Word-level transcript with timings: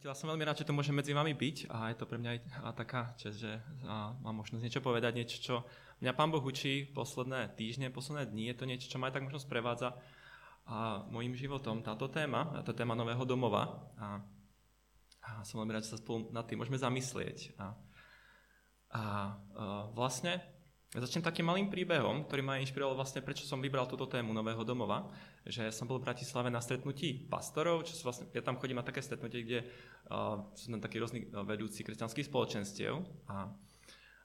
Priatelia, 0.00 0.16
som 0.16 0.32
veľmi 0.32 0.48
rád, 0.48 0.56
že 0.56 0.64
to 0.64 0.72
môžem 0.72 0.96
medzi 0.96 1.12
vami 1.12 1.36
byť 1.36 1.68
a 1.68 1.92
je 1.92 1.96
to 2.00 2.08
pre 2.08 2.16
mňa 2.16 2.30
aj 2.32 2.72
taká 2.72 3.12
čest, 3.20 3.44
že 3.44 3.60
mám 4.24 4.32
možnosť 4.32 4.64
niečo 4.64 4.80
povedať, 4.80 5.12
niečo, 5.12 5.36
čo 5.44 5.54
mňa 6.00 6.16
Pán 6.16 6.32
Boh 6.32 6.40
učí 6.40 6.88
posledné 6.88 7.52
týždne, 7.52 7.92
posledné 7.92 8.32
dni. 8.32 8.48
Je 8.48 8.56
to 8.56 8.64
niečo, 8.64 8.88
čo 8.88 8.96
ma 8.96 9.12
aj 9.12 9.20
tak 9.20 9.28
možno 9.28 9.36
sprevádza 9.36 9.92
a 10.64 11.04
môjim 11.04 11.36
životom 11.36 11.84
táto 11.84 12.08
téma, 12.08 12.48
táto 12.64 12.72
téma 12.72 12.96
nového 12.96 13.20
domova. 13.28 13.92
A, 14.00 14.24
a 15.20 15.44
som 15.44 15.60
veľmi 15.60 15.76
rád, 15.76 15.84
že 15.84 15.92
sa 15.92 16.00
spolu 16.00 16.32
nad 16.32 16.48
tým 16.48 16.64
môžeme 16.64 16.80
zamyslieť. 16.80 17.52
A, 17.60 17.64
a, 17.68 17.68
a 18.96 19.04
vlastne 19.92 20.40
Začnem 20.90 21.22
takým 21.22 21.46
malým 21.46 21.70
príbehom, 21.70 22.26
ktorý 22.26 22.42
ma 22.42 22.58
inšpiroval 22.58 22.98
vlastne, 22.98 23.22
prečo 23.22 23.46
som 23.46 23.62
vybral 23.62 23.86
túto 23.86 24.10
tému 24.10 24.34
nového 24.34 24.66
domova. 24.66 25.06
Že 25.46 25.70
som 25.70 25.86
bol 25.86 26.02
v 26.02 26.10
Bratislave 26.10 26.50
na 26.50 26.58
stretnutí 26.58 27.30
pastorov, 27.30 27.86
čo 27.86 27.94
sú 27.94 28.10
vlastne, 28.10 28.26
ja 28.34 28.42
tam 28.42 28.58
chodím 28.58 28.74
na 28.74 28.82
také 28.82 28.98
stretnutie, 28.98 29.46
kde 29.46 29.58
uh, 30.10 30.50
sú 30.58 30.66
tam 30.66 30.82
takí 30.82 30.98
rôzni 30.98 31.30
vedúci 31.46 31.86
kresťanských 31.86 32.26
spoločenstiev 32.26 33.06
a, 33.30 33.54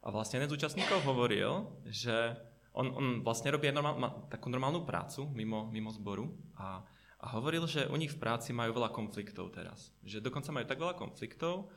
a 0.01 0.07
vlastne 0.09 0.41
jeden 0.41 0.49
z 0.49 0.57
účastníkov 0.57 1.05
hovoril, 1.05 1.69
že 1.85 2.33
on, 2.73 2.89
on 2.97 3.05
vlastne 3.21 3.53
robí 3.53 3.69
normál, 3.69 4.01
má 4.01 4.09
takú 4.33 4.49
normálnu 4.49 4.89
prácu 4.89 5.29
mimo, 5.37 5.69
mimo 5.69 5.93
zboru 5.93 6.33
a, 6.57 6.81
a 7.21 7.25
hovoril, 7.37 7.69
že 7.69 7.85
u 7.85 7.93
nich 7.93 8.17
v 8.17 8.17
práci 8.17 8.57
majú 8.57 8.73
veľa 8.73 8.89
konfliktov 8.89 9.53
teraz. 9.53 9.93
Že 10.01 10.17
dokonca 10.33 10.49
majú 10.49 10.65
tak 10.65 10.81
veľa 10.81 10.97
konfliktov, 10.97 11.69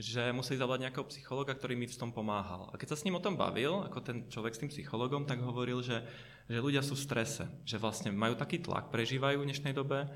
že 0.00 0.32
museli 0.32 0.56
zavolať 0.56 0.88
nejakého 0.88 1.06
psychologa, 1.12 1.52
ktorý 1.52 1.76
mi 1.76 1.84
v 1.84 1.94
tom 2.00 2.10
pomáhal. 2.10 2.72
A 2.72 2.80
keď 2.80 2.96
sa 2.96 2.98
s 2.98 3.04
ním 3.04 3.20
o 3.20 3.24
tom 3.24 3.36
bavil, 3.36 3.84
ako 3.84 3.98
ten 4.00 4.16
človek 4.32 4.56
s 4.56 4.60
tým 4.64 4.72
psychologom, 4.72 5.28
tak 5.28 5.44
hovoril, 5.44 5.84
že, 5.84 6.00
že 6.48 6.58
ľudia 6.58 6.80
sú 6.80 6.96
v 6.96 7.04
strese, 7.04 7.44
že 7.68 7.76
vlastne 7.76 8.08
majú 8.08 8.32
taký 8.34 8.64
tlak, 8.64 8.88
prežívajú 8.88 9.44
v 9.44 9.48
dnešnej 9.52 9.76
dobe 9.76 10.08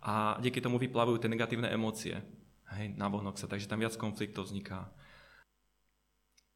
a 0.00 0.38
díky 0.38 0.62
tomu 0.62 0.78
vyplavujú 0.78 1.18
tie 1.18 1.32
negatívne 1.32 1.66
emócie. 1.68 2.22
Hej, 2.78 2.94
vonok 2.96 3.36
sa, 3.36 3.50
takže 3.50 3.68
tam 3.68 3.82
viac 3.82 3.98
konfliktov 3.98 4.48
vzniká. 4.48 4.88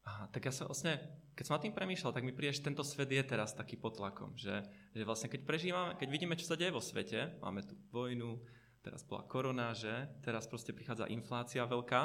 A 0.09 0.25
tak 0.33 0.49
ja 0.49 0.53
sa 0.55 0.65
vlastne, 0.65 0.97
keď 1.37 1.43
som 1.45 1.55
nad 1.59 1.63
tým 1.63 1.75
premýšľal, 1.75 2.15
tak 2.15 2.25
mi 2.25 2.33
príde, 2.33 2.57
že 2.57 2.65
tento 2.65 2.81
svet 2.81 3.13
je 3.13 3.21
teraz 3.21 3.53
taký 3.53 3.77
pod 3.77 3.99
tlakom, 3.99 4.33
že, 4.33 4.65
že 4.95 5.05
vlastne 5.05 5.29
keď 5.29 5.41
prežívame, 5.45 5.93
keď 6.01 6.07
vidíme, 6.09 6.33
čo 6.33 6.49
sa 6.49 6.57
deje 6.57 6.73
vo 6.73 6.81
svete, 6.81 7.37
máme 7.43 7.61
tu 7.61 7.77
vojnu, 7.93 8.41
teraz 8.81 9.05
bola 9.05 9.27
korona, 9.29 9.75
že 9.77 9.91
teraz 10.25 10.49
proste 10.49 10.73
prichádza 10.73 11.11
inflácia 11.13 11.61
veľká, 11.67 12.01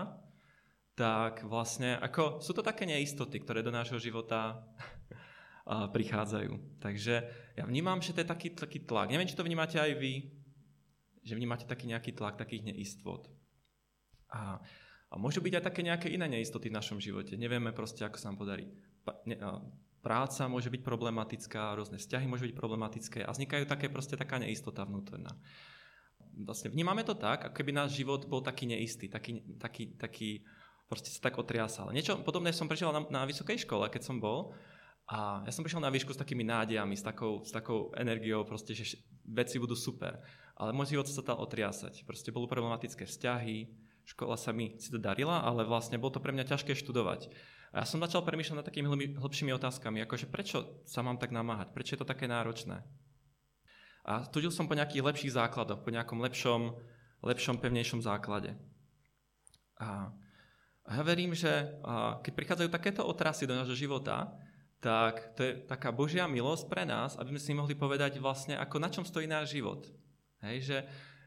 tak 0.95 1.43
vlastne 1.43 1.99
ako, 1.99 2.39
sú 2.39 2.55
to 2.55 2.63
také 2.63 2.87
neistoty, 2.87 3.43
ktoré 3.43 3.67
do 3.67 3.75
nášho 3.75 3.99
života 3.99 4.63
prichádzajú. 5.97 6.79
Takže 6.79 7.15
ja 7.59 7.65
vnímam, 7.67 7.99
že 7.99 8.15
to 8.15 8.23
je 8.23 8.31
taký, 8.31 8.49
taký 8.55 8.87
tlak. 8.87 9.11
Neviem, 9.11 9.27
či 9.27 9.35
to 9.35 9.47
vnímate 9.47 9.75
aj 9.75 9.91
vy, 9.99 10.31
že 11.27 11.35
vnímate 11.35 11.67
taký 11.67 11.91
nejaký 11.91 12.15
tlak 12.15 12.39
takých 12.39 12.71
neistot. 12.71 13.27
A, 14.31 14.63
a 15.11 15.15
môžu 15.19 15.43
byť 15.43 15.59
aj 15.59 15.65
také 15.67 15.81
nejaké 15.83 16.09
iné 16.15 16.31
neistoty 16.31 16.71
v 16.71 16.79
našom 16.79 17.03
živote. 17.03 17.35
Nevieme 17.35 17.75
proste, 17.75 18.07
ako 18.07 18.19
sa 18.19 18.31
nám 18.31 18.39
podarí. 18.39 18.71
Práca 20.05 20.47
môže 20.47 20.69
byť 20.69 20.83
problematická, 20.85 21.75
rôzne 21.75 21.97
vzťahy 21.97 22.29
môžu 22.29 22.45
byť 22.53 22.55
problematické 22.55 23.21
a 23.25 23.33
vznikajú 23.33 23.65
také 23.65 23.89
proste 23.89 24.21
taká 24.21 24.37
neistota 24.37 24.85
vnútorná. 24.85 25.33
Vlastne 26.35 26.69
vnímame 26.69 27.07
to 27.09 27.17
tak, 27.17 27.47
ako 27.47 27.55
keby 27.57 27.73
náš 27.73 27.97
život 27.97 28.27
bol 28.29 28.45
taký 28.45 28.69
neistý, 28.69 29.09
taký, 29.09 29.41
taký, 29.57 29.97
taký 29.97 30.45
proste 30.89 31.11
sa 31.11 31.21
tak 31.31 31.41
otriasal. 31.41 31.91
Niečo 31.91 32.21
podobné 32.23 32.53
som 32.53 32.69
prežil 32.69 32.91
na, 32.93 33.03
na 33.09 33.23
vysokej 33.25 33.65
škole, 33.65 33.89
keď 33.89 34.03
som 34.05 34.21
bol. 34.21 34.53
A 35.05 35.45
ja 35.45 35.53
som 35.53 35.61
prišiel 35.61 35.85
na 35.85 35.93
výšku 35.93 36.17
s 36.17 36.21
takými 36.21 36.49
nádejami, 36.49 36.97
s 36.97 37.05
takou, 37.05 37.45
s 37.45 37.53
takou 37.53 37.93
energiou, 37.93 38.41
proste, 38.49 38.73
že 38.73 38.97
veci 39.29 39.61
budú 39.61 39.77
super. 39.77 40.17
Ale 40.57 40.73
môj 40.73 40.97
život 40.97 41.05
sa 41.05 41.21
dal 41.21 41.37
otriasať. 41.45 42.09
Proste 42.09 42.33
boli 42.33 42.49
problematické 42.49 43.05
vzťahy, 43.05 43.69
škola 44.09 44.41
sa 44.41 44.57
mi 44.57 44.81
to 44.81 44.97
darila, 44.97 45.45
ale 45.45 45.69
vlastne 45.69 46.01
bolo 46.01 46.17
to 46.17 46.25
pre 46.25 46.33
mňa 46.33 46.49
ťažké 46.49 46.73
študovať. 46.73 47.29
A 47.77 47.83
ja 47.83 47.87
som 47.91 48.01
začal 48.01 48.25
premýšľať 48.25 48.57
nad 48.57 48.65
takými 48.65 49.19
hlbšími 49.19 49.53
otázkami, 49.59 50.01
akože 50.07 50.31
prečo 50.31 50.81
sa 50.89 51.05
mám 51.05 51.21
tak 51.21 51.35
namáhať, 51.35 51.75
prečo 51.75 51.99
je 51.99 52.01
to 52.01 52.09
také 52.09 52.25
náročné. 52.25 52.81
A 54.05 54.25
tudil 54.25 54.53
som 54.53 54.69
po 54.71 54.77
nejakých 54.79 55.05
lepších 55.05 55.37
základoch, 55.37 55.83
po 55.83 55.91
nejakom 55.91 56.21
lepšom, 56.23 56.77
lepšom 57.25 57.57
pevnejšom 57.61 58.05
základe. 58.05 58.57
A 59.81 60.13
a 60.85 61.01
ja 61.01 61.03
verím, 61.03 61.33
že 61.33 61.81
keď 62.21 62.33
prichádzajú 62.37 62.69
takéto 62.69 63.03
otrasy 63.09 63.49
do 63.49 63.57
nášho 63.57 63.73
života, 63.73 64.37
tak 64.85 65.33
to 65.33 65.41
je 65.41 65.53
taká 65.65 65.89
Božia 65.89 66.29
milosť 66.29 66.69
pre 66.69 66.85
nás, 66.85 67.17
aby 67.17 67.33
sme 67.33 67.41
si 67.41 67.53
mohli 67.57 67.73
povedať 67.73 68.21
vlastne, 68.21 68.61
ako 68.61 68.77
na 68.77 68.93
čom 68.93 69.01
stojí 69.01 69.25
náš 69.25 69.57
život. 69.57 69.89
Hej, 70.45 70.57
že 70.69 70.77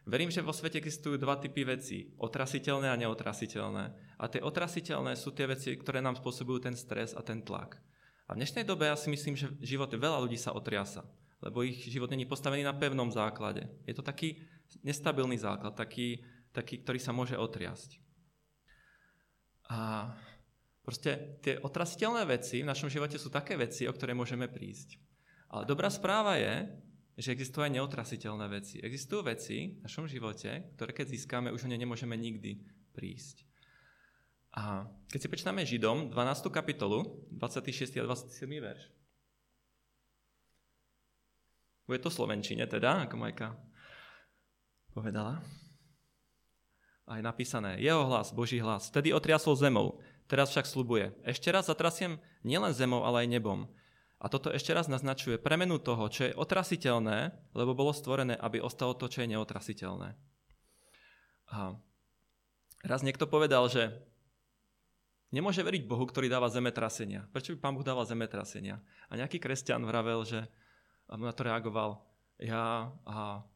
verím, 0.05 0.29
že 0.29 0.45
vo 0.45 0.53
svete 0.53 0.77
existujú 0.77 1.17
dva 1.17 1.41
typy 1.41 1.65
vecí. 1.65 2.13
Otrasiteľné 2.21 2.93
a 2.93 2.99
neotrasiteľné. 3.01 3.85
A 4.21 4.29
tie 4.29 4.45
otrasiteľné 4.45 5.17
sú 5.17 5.33
tie 5.33 5.49
veci, 5.49 5.73
ktoré 5.73 6.05
nám 6.05 6.21
spôsobujú 6.21 6.69
ten 6.69 6.77
stres 6.77 7.17
a 7.17 7.25
ten 7.25 7.41
tlak. 7.41 7.81
A 8.29 8.37
v 8.37 8.45
dnešnej 8.45 8.61
dobe 8.61 8.85
ja 8.85 8.93
si 8.93 9.09
myslím, 9.09 9.33
že 9.33 9.49
život 9.57 9.89
veľa 9.89 10.21
ľudí 10.21 10.37
sa 10.37 10.53
otriasa, 10.53 11.01
lebo 11.41 11.65
ich 11.65 11.81
život 11.89 12.13
není 12.13 12.29
postavený 12.29 12.61
na 12.61 12.77
pevnom 12.77 13.09
základe. 13.09 13.65
Je 13.89 13.97
to 13.97 14.05
taký 14.05 14.37
nestabilný 14.85 15.41
základ, 15.41 15.73
taký, 15.73 16.21
taký 16.53 16.85
ktorý 16.85 16.99
sa 17.01 17.09
môže 17.09 17.33
otriasť. 17.33 18.05
Proste 20.87 21.35
tie 21.43 21.59
otrasiteľné 21.59 22.23
veci 22.23 22.63
v 22.63 22.69
našom 22.71 22.87
živote 22.87 23.19
sú 23.19 23.27
také 23.27 23.59
veci, 23.59 23.83
o 23.83 23.91
ktoré 23.91 24.15
môžeme 24.15 24.47
prísť. 24.47 24.95
Ale 25.51 25.67
dobrá 25.67 25.91
správa 25.91 26.39
je, 26.39 26.63
že 27.19 27.35
existujú 27.35 27.67
aj 27.67 27.75
neotrasiteľné 27.75 28.47
veci. 28.47 28.79
Existujú 28.79 29.27
veci 29.27 29.75
v 29.75 29.83
našom 29.83 30.07
živote, 30.07 30.71
ktoré 30.79 30.95
keď 30.95 31.11
získame, 31.11 31.51
už 31.51 31.67
o 31.67 31.67
ne 31.67 31.75
nemôžeme 31.75 32.15
nikdy 32.15 32.63
prísť. 32.95 33.43
A 34.55 34.87
keď 35.11 35.19
si 35.19 35.27
prečítame 35.27 35.67
Židom 35.67 36.07
12. 36.07 36.55
kapitolu, 36.55 37.27
26. 37.35 37.99
a 37.99 38.07
27. 38.07 38.47
verš. 38.47 38.87
Bude 41.83 41.99
to 41.99 42.07
slovenčine 42.07 42.63
teda, 42.63 43.11
ako 43.11 43.19
Majka 43.19 43.59
povedala 44.95 45.43
a 47.07 47.23
napísané, 47.23 47.79
jeho 47.79 48.03
hlas, 48.03 48.35
Boží 48.35 48.59
hlas, 48.59 48.91
vtedy 48.91 49.15
otriasol 49.15 49.55
zemou, 49.55 49.95
teraz 50.27 50.53
však 50.53 50.67
slubuje. 50.67 51.15
Ešte 51.23 51.49
raz 51.49 51.71
zatrasiem 51.71 52.19
nielen 52.43 52.75
zemou, 52.75 53.03
ale 53.07 53.25
aj 53.25 53.31
nebom. 53.31 53.59
A 54.17 54.27
toto 54.33 54.49
ešte 54.49 54.73
raz 54.73 54.89
naznačuje 54.89 55.37
premenu 55.37 55.77
toho, 55.77 56.09
čo 56.09 56.29
je 56.29 56.37
otrasiteľné, 56.37 57.37
lebo 57.53 57.77
bolo 57.77 57.93
stvorené, 57.93 58.33
aby 58.33 58.57
ostalo 58.57 58.97
to, 58.97 59.05
čo 59.05 59.21
je 59.21 59.29
neotrasiteľné. 59.29 60.17
A 61.53 61.77
raz 62.81 63.05
niekto 63.05 63.29
povedal, 63.29 63.69
že 63.69 63.93
nemôže 65.29 65.61
veriť 65.61 65.85
Bohu, 65.85 66.03
ktorý 66.09 66.33
dáva 66.33 66.49
zemetrasenia. 66.49 67.29
Prečo 67.29 67.53
by 67.53 67.61
Pán 67.61 67.75
Boh 67.77 67.85
dával 67.85 68.09
zemetrasenia? 68.09 68.81
A 69.07 69.21
nejaký 69.21 69.37
kresťan 69.37 69.85
vravel, 69.85 70.25
že 70.25 70.49
a 71.07 71.15
na 71.15 71.31
to 71.31 71.47
reagoval, 71.47 72.03
ja 72.35 72.91
a 73.07 73.47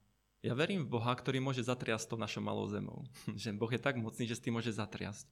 ja 0.42 0.58
verím 0.58 0.90
v 0.90 0.98
Boha, 0.98 1.14
ktorý 1.14 1.38
môže 1.38 1.62
zatriasť 1.62 2.10
to 2.10 2.16
našou 2.18 2.42
malou 2.42 2.66
zemou. 2.66 3.06
že 3.42 3.54
Boh 3.54 3.70
je 3.70 3.82
tak 3.82 3.98
mocný, 3.98 4.26
že 4.26 4.38
s 4.38 4.44
tým 4.44 4.58
môže 4.58 4.74
zatriasť. 4.74 5.26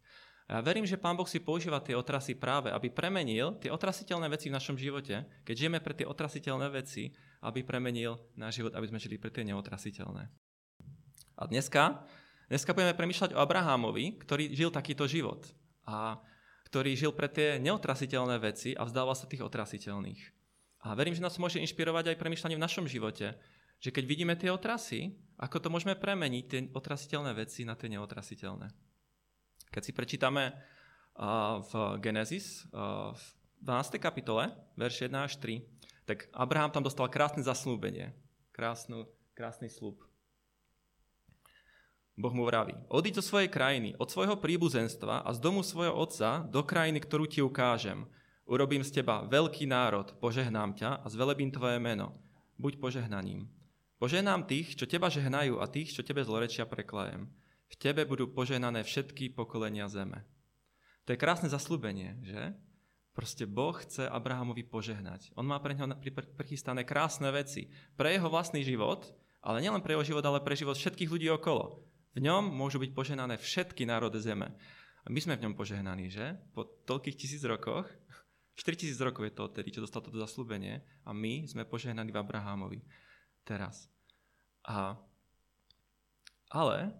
A 0.49 0.57
ja 0.57 0.65
verím, 0.65 0.81
že 0.81 0.97
Pán 0.97 1.13
Boh 1.13 1.29
si 1.29 1.37
používa 1.37 1.77
tie 1.77 1.93
otrasy 1.93 2.33
práve, 2.33 2.73
aby 2.73 2.89
premenil 2.89 3.61
tie 3.61 3.69
otrasiteľné 3.69 4.33
veci 4.33 4.49
v 4.49 4.57
našom 4.57 4.81
živote, 4.81 5.21
keď 5.45 5.55
žijeme 5.55 5.77
pre 5.77 5.93
tie 5.93 6.09
otrasiteľné 6.09 6.73
veci, 6.73 7.13
aby 7.45 7.61
premenil 7.61 8.17
náš 8.33 8.57
život, 8.57 8.73
aby 8.73 8.89
sme 8.89 8.97
žili 8.97 9.21
pre 9.21 9.29
tie 9.29 9.45
neotrasiteľné. 9.45 10.25
A 11.37 11.41
dneska, 11.45 12.01
dneska 12.49 12.73
budeme 12.73 12.97
premýšľať 12.97 13.37
o 13.37 13.41
Abrahámovi, 13.45 14.17
ktorý 14.25 14.49
žil 14.57 14.73
takýto 14.73 15.05
život. 15.05 15.45
A 15.85 16.17
ktorý 16.65 16.97
žil 16.97 17.13
pre 17.13 17.29
tie 17.29 17.61
neotrasiteľné 17.61 18.41
veci 18.41 18.73
a 18.73 18.89
vzdával 18.89 19.13
sa 19.13 19.29
tých 19.29 19.45
otrasiteľných. 19.45 20.21
A 20.81 20.97
verím, 20.97 21.13
že 21.13 21.21
nás 21.21 21.37
môže 21.37 21.61
inšpirovať 21.61 22.13
aj 22.13 22.17
premýšľanie 22.17 22.57
v 22.57 22.65
našom 22.65 22.89
živote, 22.89 23.37
že 23.77 23.89
keď 23.93 24.03
vidíme 24.05 24.33
tie 24.33 24.49
otrasy, 24.49 25.13
ako 25.37 25.61
to 25.61 25.69
môžeme 25.69 25.93
premeniť, 25.93 26.43
tie 26.49 26.59
otrasiteľné 26.73 27.37
veci 27.37 27.69
na 27.69 27.77
tie 27.77 27.93
neotrasiteľné. 27.93 28.88
Keď 29.69 29.81
si 29.85 29.91
prečítame 29.93 30.57
v 31.61 31.71
Genesis, 32.01 32.65
v 33.13 33.23
12. 33.61 34.01
kapitole, 34.01 34.49
verš 34.73 35.05
1 35.05 35.13
až 35.13 35.37
3, 35.37 35.61
tak 36.09 36.25
Abraham 36.33 36.73
tam 36.73 36.81
dostal 36.81 37.05
krásne 37.05 37.45
zaslúbenie. 37.45 38.17
Krásnu, 38.49 39.05
krásny 39.37 39.69
slúb. 39.69 40.01
Boh 42.19 42.35
mu 42.35 42.43
vraví, 42.43 42.75
odiď 42.91 43.23
zo 43.23 43.31
svojej 43.31 43.47
krajiny, 43.47 43.95
od 43.95 44.11
svojho 44.11 44.35
príbuzenstva 44.35 45.23
a 45.23 45.29
z 45.31 45.39
domu 45.39 45.63
svojho 45.63 45.95
otca 45.95 46.43
do 46.43 46.67
krajiny, 46.67 46.99
ktorú 46.99 47.23
ti 47.29 47.39
ukážem. 47.39 48.03
Urobím 48.43 48.83
z 48.83 48.99
teba 48.99 49.23
veľký 49.23 49.63
národ, 49.69 50.11
požehnám 50.19 50.75
ťa 50.75 50.99
a 50.99 51.07
zvelebím 51.07 51.47
tvoje 51.53 51.79
meno. 51.79 52.19
Buď 52.59 52.81
požehnaním. 52.81 53.47
Poženám 54.03 54.51
tých, 54.51 54.75
čo 54.75 54.83
teba 54.83 55.07
žehnajú 55.07 55.63
a 55.63 55.69
tých, 55.71 55.95
čo 55.95 56.03
tebe 56.03 56.19
zlorečia 56.25 56.67
preklajem. 56.67 57.31
V 57.69 57.75
tebe 57.77 58.03
budú 58.03 58.29
poženané 58.33 58.81
všetky 58.81 59.37
pokolenia 59.37 59.85
zeme. 59.85 60.25
To 61.05 61.13
je 61.13 61.21
krásne 61.21 61.49
zaslúbenie, 61.49 62.17
že? 62.25 62.53
Proste 63.13 63.49
Boh 63.49 63.73
chce 63.73 64.05
Abrahamovi 64.05 64.63
požehnať. 64.63 65.33
On 65.33 65.43
má 65.43 65.57
pre 65.59 65.73
neho 65.73 65.89
prichystané 66.37 66.85
krásne 66.85 67.29
veci. 67.33 67.67
Pre 67.97 68.09
jeho 68.09 68.29
vlastný 68.29 68.61
život, 68.61 69.09
ale 69.41 69.59
nielen 69.59 69.81
pre 69.81 69.97
jeho 69.97 70.05
život, 70.05 70.23
ale 70.25 70.39
pre 70.39 70.55
život 70.55 70.77
všetkých 70.77 71.09
ľudí 71.09 71.27
okolo. 71.33 71.83
V 72.15 72.19
ňom 72.21 72.47
môžu 72.49 72.79
byť 72.81 72.91
požehnané 72.93 73.35
všetky 73.37 73.85
národy 73.85 74.21
zeme. 74.21 74.53
A 75.03 75.07
my 75.09 75.19
sme 75.19 75.37
v 75.37 75.49
ňom 75.49 75.57
požehnaní, 75.57 76.13
že? 76.13 76.37
Po 76.53 76.67
toľkých 76.85 77.17
tisíc 77.17 77.41
rokoch, 77.41 77.89
4000 78.59 78.99
rokov 79.01 79.23
je 79.25 79.33
to 79.33 79.45
odtedy, 79.49 79.69
čo 79.71 79.83
dostal 79.83 80.03
toto 80.03 80.19
zaslúbenie 80.19 80.83
a 81.07 81.15
my 81.15 81.47
sme 81.47 81.65
požehnaní 81.65 82.11
v 82.11 82.21
Abrahámovi 82.21 82.83
teraz. 83.47 83.87
A, 84.67 84.99
ale 86.53 86.93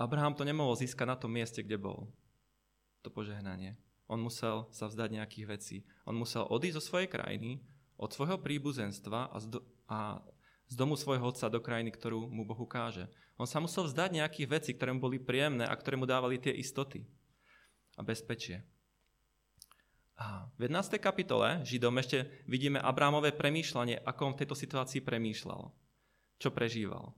Abraham 0.00 0.32
to 0.32 0.48
nemohol 0.48 0.72
získať 0.80 1.04
na 1.04 1.16
tom 1.20 1.36
mieste, 1.36 1.60
kde 1.60 1.76
bol. 1.76 2.08
To 3.04 3.12
požehnanie. 3.12 3.76
On 4.08 4.16
musel 4.16 4.64
sa 4.72 4.88
vzdať 4.88 5.20
nejakých 5.20 5.46
vecí. 5.46 5.76
On 6.08 6.16
musel 6.16 6.48
odísť 6.48 6.80
zo 6.80 6.86
svojej 6.88 7.12
krajiny, 7.12 7.60
od 8.00 8.08
svojho 8.08 8.40
príbuzenstva 8.40 9.28
a 9.28 9.36
z, 9.36 9.46
do, 9.52 9.60
a 9.84 10.24
z 10.72 10.74
domu 10.74 10.96
svojho 10.96 11.28
otca 11.28 11.52
do 11.52 11.60
krajiny, 11.60 11.92
ktorú 11.92 12.32
mu 12.32 12.48
Boh 12.48 12.56
ukáže. 12.56 13.12
On 13.36 13.44
sa 13.44 13.60
musel 13.60 13.84
vzdať 13.84 14.16
nejakých 14.16 14.48
vecí, 14.48 14.70
ktoré 14.72 14.96
mu 14.96 15.04
boli 15.04 15.20
príjemné 15.20 15.68
a 15.68 15.76
ktoré 15.76 16.00
mu 16.00 16.08
dávali 16.08 16.40
tie 16.40 16.56
istoty 16.56 17.04
a 17.94 18.00
bezpečie. 18.00 18.64
A 20.16 20.48
v 20.56 20.68
11. 20.68 21.00
kapitole 21.00 21.64
Židom 21.64 21.96
ešte 22.00 22.28
vidíme 22.48 22.80
Abrámové 22.80 23.32
premýšľanie, 23.32 24.00
ako 24.04 24.32
on 24.32 24.34
v 24.36 24.40
tejto 24.44 24.56
situácii 24.56 25.00
premýšľal. 25.04 25.72
Čo 26.40 26.48
prežíval. 26.52 27.12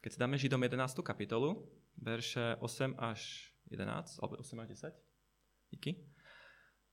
Keď 0.00 0.10
si 0.12 0.18
dáme 0.20 0.36
Židom 0.40 0.60
11. 0.60 1.00
kapitolu, 1.04 1.60
verše 1.98 2.56
8 2.60 2.96
až 2.98 3.52
11, 3.70 4.20
alebo 4.20 4.40
8 4.40 4.62
až 4.62 4.68
10. 4.68 4.94
Díky. 5.72 5.96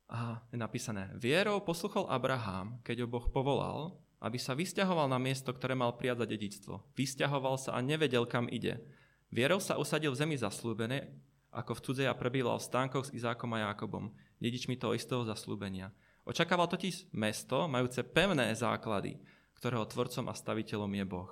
A 0.10 0.42
je 0.50 0.57
napísané, 0.57 1.13
vierou 1.13 1.62
posluchol 1.62 2.10
Abraham, 2.10 2.81
keď 2.81 3.06
ho 3.06 3.07
Boh 3.07 3.30
povolal, 3.30 4.01
aby 4.19 4.42
sa 4.42 4.57
vysťahoval 4.57 5.06
na 5.07 5.22
miesto, 5.22 5.54
ktoré 5.54 5.78
mal 5.78 5.96
prijať 5.96 6.25
za 6.25 6.28
dedictvo. 6.28 6.74
Vysťahoval 6.98 7.56
sa 7.62 7.78
a 7.78 7.80
nevedel, 7.80 8.25
kam 8.25 8.50
ide. 8.50 8.81
Vierou 9.30 9.62
sa 9.62 9.78
usadil 9.78 10.12
v 10.12 10.19
zemi 10.25 10.36
zaslúbené, 10.36 11.13
ako 11.54 11.78
v 11.78 11.84
cudzej 11.86 12.07
a 12.10 12.18
prebýval 12.18 12.57
v 12.57 12.68
stánkoch 12.68 13.10
s 13.10 13.13
Izákom 13.13 13.54
a 13.54 13.69
Jákobom, 13.69 14.10
dedičmi 14.42 14.75
toho 14.75 14.98
istého 14.98 15.22
zaslúbenia. 15.24 15.94
Očakával 16.25 16.69
totiž 16.69 17.10
mesto, 17.13 17.69
majúce 17.69 18.01
pevné 18.06 18.54
základy, 18.54 19.18
ktorého 19.57 19.86
tvorcom 19.86 20.30
a 20.30 20.34
staviteľom 20.34 20.92
je 20.94 21.06
Boh. 21.06 21.31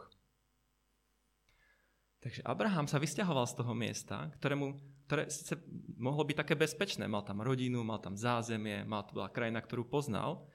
Takže 2.18 2.42
Abraham 2.44 2.90
sa 2.90 2.98
vysťahoval 2.98 3.46
z 3.46 3.58
toho 3.62 3.74
miesta, 3.78 4.28
ktorému, 4.42 4.74
ktoré 5.06 5.30
sice 5.30 5.54
mohlo 6.02 6.25
byť 6.25 6.38
také 6.44 6.58
bezpečné. 6.58 7.06
Mal 7.06 7.22
tam 7.22 7.46
rodinu, 7.46 7.86
mal 7.86 8.02
tam 8.02 8.18
zázemie, 8.18 8.81
mal 8.84 9.06
to 9.06 9.16
bola 9.16 9.30
krajina, 9.30 9.62
ktorú 9.62 9.86
poznal, 9.86 10.50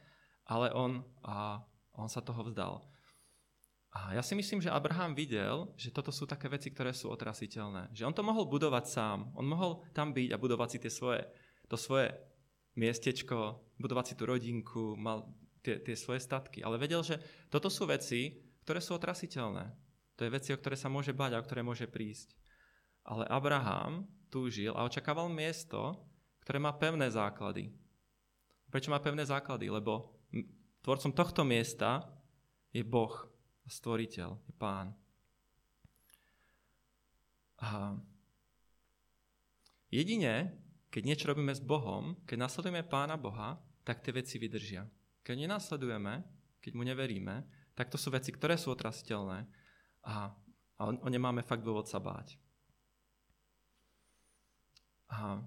ale 0.45 0.75
on 0.75 1.07
a 1.23 1.63
on 1.95 2.11
sa 2.11 2.19
toho 2.19 2.43
vzdal. 2.43 2.83
A 3.93 4.17
ja 4.17 4.25
si 4.25 4.33
myslím, 4.33 4.65
že 4.65 4.73
Abraham 4.73 5.13
videl, 5.13 5.69
že 5.77 5.93
toto 5.93 6.09
sú 6.09 6.25
také 6.25 6.49
veci, 6.49 6.73
ktoré 6.73 6.97
sú 6.97 7.13
otrasiteľné. 7.13 7.93
Že 7.93 8.09
on 8.09 8.15
to 8.17 8.25
mohol 8.25 8.49
budovať 8.49 8.85
sám. 8.89 9.19
On 9.37 9.45
mohol 9.45 9.85
tam 9.93 10.17
byť 10.17 10.33
a 10.33 10.41
budovať 10.41 10.69
si 10.73 10.79
tie 10.81 10.93
svoje, 10.93 11.21
to 11.69 11.77
svoje 11.77 12.09
miestečko, 12.73 13.61
budovať 13.77 14.05
si 14.09 14.15
tú 14.17 14.25
rodinku, 14.25 14.97
mal 14.97 15.29
tie, 15.61 15.77
tie 15.85 15.93
svoje 15.93 16.25
statky. 16.25 16.65
Ale 16.65 16.81
vedel, 16.81 17.05
že 17.05 17.21
toto 17.53 17.69
sú 17.69 17.85
veci, 17.85 18.41
ktoré 18.65 18.81
sú 18.81 18.97
otrasiteľné. 18.97 19.92
To 20.23 20.31
je 20.31 20.39
veci, 20.39 20.55
o 20.55 20.61
ktoré 20.63 20.79
sa 20.79 20.87
môže 20.87 21.11
bať 21.11 21.35
a 21.35 21.43
o 21.43 21.47
ktoré 21.51 21.67
môže 21.67 21.91
prísť. 21.91 22.39
Ale 23.03 23.27
Abraham 23.27 24.07
túžil 24.31 24.71
a 24.71 24.87
očakával 24.87 25.27
miesto, 25.27 25.99
ktoré 26.47 26.63
má 26.63 26.71
pevné 26.79 27.11
základy. 27.11 27.75
Prečo 28.71 28.95
má 28.95 29.03
pevné 29.03 29.27
základy? 29.27 29.67
Lebo 29.67 30.23
Tvorcom 30.87 31.11
tohto 31.11 31.43
miesta 31.43 32.07
je 32.71 32.87
Boh, 32.87 33.11
stvoriteľ, 33.67 34.31
je 34.47 34.55
pán. 34.55 34.95
A 37.59 37.99
jedine, 39.91 40.55
keď 40.87 41.03
niečo 41.03 41.31
robíme 41.35 41.51
s 41.51 41.59
Bohom, 41.59 42.15
keď 42.31 42.47
nasledujeme 42.47 42.87
pána 42.87 43.19
Boha, 43.19 43.59
tak 43.83 44.07
tie 44.07 44.15
veci 44.15 44.39
vydržia. 44.39 44.87
Keď 45.27 45.35
nenasledujeme, 45.35 46.23
keď 46.63 46.73
mu 46.79 46.87
neveríme, 46.87 47.43
tak 47.75 47.91
to 47.91 47.99
sú 47.99 48.15
veci, 48.15 48.31
ktoré 48.31 48.55
sú 48.55 48.71
otrasiteľné 48.71 49.62
a, 50.03 50.35
a 50.79 50.81
o 50.91 51.09
ne 51.09 51.19
máme 51.19 51.43
fakt 51.43 51.63
dôvod 51.63 51.87
sa 51.87 52.03
báť. 52.03 52.39
A 55.13 55.39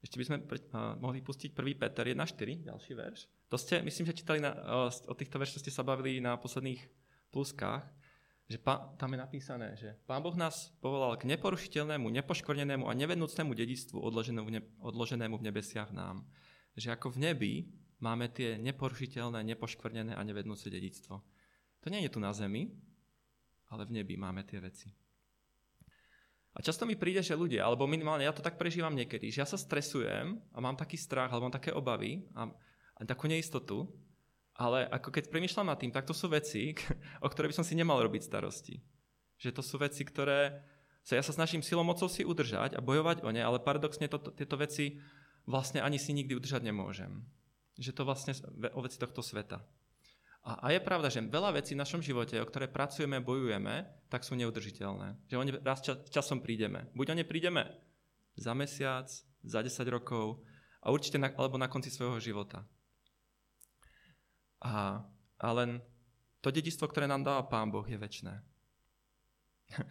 ešte 0.00 0.16
by 0.16 0.24
sme 0.24 0.36
uh, 0.40 0.96
mohli 0.96 1.20
pustiť 1.20 1.52
1. 1.52 1.76
Peter 1.76 2.04
1.4, 2.08 2.72
ďalší 2.72 2.92
verš. 2.96 3.20
To 3.52 3.56
ste, 3.60 3.84
myslím, 3.84 4.08
že 4.08 4.16
čítali 4.16 4.40
na, 4.40 4.56
o 4.88 5.14
týchto 5.14 5.36
veršoch 5.36 5.60
ste 5.60 5.74
sa 5.74 5.84
bavili 5.84 6.24
na 6.24 6.40
posledných 6.40 6.80
pluskách, 7.28 7.84
že 8.50 8.58
pá, 8.58 8.90
tam 8.98 9.14
je 9.14 9.18
napísané, 9.22 9.68
že 9.78 9.94
Pán 10.10 10.26
Boh 10.26 10.34
nás 10.34 10.74
povolal 10.82 11.14
k 11.14 11.30
neporušiteľnému, 11.30 12.10
nepoškornenému 12.10 12.90
a 12.90 12.98
nevednúcnému 12.98 13.54
dedictvu 13.54 14.02
odloženému 14.02 14.46
v, 14.50 14.52
ne, 14.58 14.62
odloženému 14.82 15.38
v 15.38 15.46
nebesiach 15.46 15.94
nám. 15.94 16.26
Že 16.74 16.98
ako 16.98 17.14
v 17.14 17.18
nebi 17.30 17.52
máme 18.02 18.26
tie 18.26 18.58
neporušiteľné, 18.58 19.46
nepoškvrnené 19.54 20.18
a 20.18 20.22
nevednúce 20.26 20.66
dedictvo. 20.66 21.22
To 21.84 21.86
nie 21.94 22.02
je 22.02 22.10
tu 22.10 22.18
na 22.18 22.34
zemi, 22.34 22.74
ale 23.70 23.86
v 23.86 24.02
nebi 24.02 24.18
máme 24.18 24.42
tie 24.44 24.58
veci. 24.58 24.90
A 26.50 26.58
často 26.66 26.82
mi 26.82 26.98
príde, 26.98 27.22
že 27.22 27.38
ľudia, 27.38 27.62
alebo 27.62 27.86
minimálne 27.86 28.26
ja 28.26 28.34
to 28.34 28.42
tak 28.42 28.58
prežívam 28.58 28.90
niekedy, 28.92 29.30
že 29.30 29.46
ja 29.46 29.48
sa 29.48 29.54
stresujem 29.54 30.42
a 30.50 30.58
mám 30.58 30.74
taký 30.74 30.98
strach, 30.98 31.30
alebo 31.30 31.46
mám 31.46 31.54
také 31.54 31.70
obavy 31.70 32.26
a, 32.34 32.50
a 32.98 33.00
takú 33.06 33.30
neistotu, 33.30 33.86
ale 34.58 34.84
ako 34.90 35.14
keď 35.14 35.30
premýšľam 35.30 35.70
nad 35.70 35.78
tým, 35.78 35.94
tak 35.94 36.04
to 36.04 36.12
sú 36.12 36.26
veci, 36.26 36.74
o 37.24 37.30
ktoré 37.30 37.48
by 37.48 37.62
som 37.62 37.64
si 37.64 37.78
nemal 37.78 38.02
robiť 38.02 38.26
starosti. 38.26 38.82
Že 39.38 39.50
to 39.56 39.62
sú 39.62 39.78
veci, 39.78 40.02
ktoré 40.02 40.60
sa 41.00 41.16
ja 41.16 41.24
sa 41.24 41.32
snažím 41.32 41.64
silou 41.64 41.86
mocou 41.86 42.12
si 42.12 42.26
udržať 42.26 42.76
a 42.76 42.84
bojovať 42.84 43.24
o 43.24 43.32
ne, 43.32 43.40
ale 43.40 43.62
paradoxne 43.62 44.04
to, 44.10 44.20
tieto 44.36 44.60
veci 44.60 45.00
vlastne 45.48 45.80
ani 45.80 45.96
si 45.96 46.12
nikdy 46.12 46.36
udržať 46.36 46.60
nemôžem. 46.60 47.24
Že 47.80 47.96
to 47.96 48.02
vlastne 48.04 48.36
o 48.76 48.80
veci 48.84 49.00
tohto 49.00 49.24
sveta. 49.24 49.64
A, 50.40 50.56
a 50.56 50.66
je 50.72 50.80
pravda, 50.80 51.12
že 51.12 51.20
veľa 51.20 51.52
vecí 51.52 51.76
v 51.76 51.82
našom 51.84 52.00
živote, 52.00 52.40
o 52.40 52.48
ktoré 52.48 52.64
pracujeme, 52.64 53.20
bojujeme, 53.20 53.84
tak 54.08 54.24
sú 54.24 54.32
neudržiteľné. 54.40 55.28
Že 55.28 55.36
o 55.36 55.44
ne 55.44 55.52
raz 55.60 55.84
čas, 55.84 56.00
časom 56.08 56.40
prídeme. 56.40 56.88
Buď 56.96 57.12
o 57.12 57.14
ne 57.20 57.24
prídeme 57.28 57.68
za 58.40 58.56
mesiac, 58.56 59.06
za 59.44 59.60
10 59.60 59.68
rokov 59.92 60.40
a 60.80 60.88
určite 60.88 61.20
na, 61.20 61.28
alebo 61.36 61.60
na 61.60 61.68
konci 61.68 61.92
svojho 61.92 62.16
života. 62.16 62.64
A, 64.64 65.04
a 65.40 65.48
len 65.52 65.84
to 66.40 66.48
dedistvo, 66.48 66.88
ktoré 66.88 67.04
nám 67.04 67.24
dáva 67.24 67.44
Pán 67.44 67.68
Boh, 67.68 67.84
je 67.84 68.00
väčné. 68.00 68.40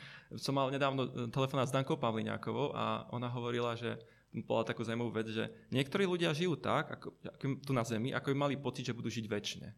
Som 0.43 0.57
mal 0.57 0.73
nedávno 0.73 1.29
telefonát 1.29 1.69
s 1.69 1.75
Dankou 1.77 1.97
Pavliňákovou 2.01 2.73
a 2.73 3.05
ona 3.13 3.29
hovorila, 3.29 3.77
že 3.77 4.01
bola 4.45 4.65
takú 4.65 4.85
zaujímavú 4.85 5.13
vec, 5.13 5.29
že 5.29 5.49
niektorí 5.73 6.05
ľudia 6.05 6.33
žijú 6.33 6.57
tak, 6.57 6.89
ako, 6.89 7.07
ako 7.21 7.43
tu 7.65 7.71
na 7.73 7.81
Zemi, 7.85 8.13
ako 8.13 8.33
by 8.33 8.35
mali 8.37 8.55
pocit, 8.57 8.85
že 8.85 8.97
budú 8.97 9.09
žiť 9.09 9.25
väčšine. 9.25 9.69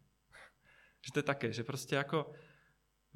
Že 1.02 1.12
to 1.12 1.20
je 1.22 1.28
také, 1.28 1.48
že 1.50 1.66
proste 1.66 1.98
ako 1.98 2.30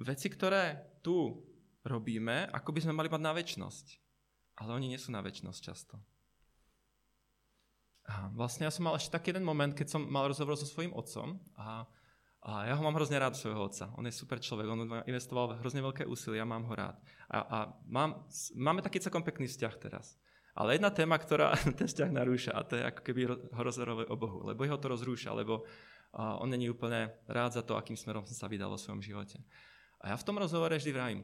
veci, 0.01 0.27
ktoré 0.27 0.81
tu 1.05 1.45
robíme, 1.85 2.49
ako 2.49 2.73
by 2.73 2.79
sme 2.81 2.97
mali 2.97 3.07
mať 3.07 3.21
na 3.21 3.33
väčnosť. 3.33 3.87
Ale 4.57 4.73
oni 4.73 4.91
nie 4.91 4.99
sú 4.99 5.13
na 5.13 5.21
väčnosť 5.21 5.59
často. 5.61 5.95
A 8.05 8.29
vlastne 8.33 8.69
ja 8.69 8.73
som 8.73 8.85
mal 8.85 8.97
ešte 8.97 9.17
taký 9.17 9.33
jeden 9.33 9.45
moment, 9.45 9.73
keď 9.73 9.97
som 9.97 10.01
mal 10.05 10.29
rozhovor 10.29 10.53
so 10.53 10.69
svojím 10.69 10.93
otcom 10.93 11.41
a, 11.57 11.89
a 12.45 12.69
ja 12.69 12.77
ho 12.77 12.85
mám 12.85 12.93
hrozne 12.93 13.17
rád, 13.17 13.33
svojho 13.33 13.65
otca. 13.65 13.89
On 13.97 14.05
je 14.05 14.13
super 14.13 14.37
človek, 14.37 14.69
on 14.69 14.85
investoval 15.09 15.57
hrozne 15.57 15.81
veľké 15.81 16.05
úsilie, 16.05 16.37
ja 16.37 16.45
mám 16.45 16.69
ho 16.69 16.73
rád. 16.77 17.01
A, 17.33 17.37
a 17.41 17.57
mám, 17.89 18.29
máme 18.53 18.85
taký 18.85 19.01
celkom 19.01 19.25
pekný 19.25 19.49
vzťah 19.49 19.73
teraz. 19.81 20.21
Ale 20.53 20.77
jedna 20.77 20.93
téma, 20.93 21.17
ktorá 21.17 21.57
ten 21.81 21.89
vzťah 21.89 22.09
narúša, 22.13 22.53
a 22.53 22.61
to 22.61 22.77
je 22.77 22.83
ako 22.85 23.01
keby 23.01 23.21
rozhovorové 23.51 24.05
o 24.07 24.15
Bohu, 24.15 24.45
lebo 24.45 24.61
jeho 24.63 24.77
to 24.77 24.87
rozrúša, 24.87 25.33
lebo 25.33 25.65
a 26.15 26.39
on 26.39 26.47
není 26.47 26.71
úplne 26.71 27.11
rád 27.27 27.59
za 27.59 27.61
to, 27.61 27.75
akým 27.75 27.99
smerom 27.99 28.23
som 28.23 28.33
sa 28.33 28.47
vydal 28.47 28.71
vo 28.71 28.79
svojom 28.79 29.03
živote. 29.03 29.35
A 29.99 30.13
ja 30.13 30.15
v 30.15 30.23
tom 30.23 30.39
rozhovore 30.39 30.71
vždy 30.71 30.91
vrajím, 30.95 31.21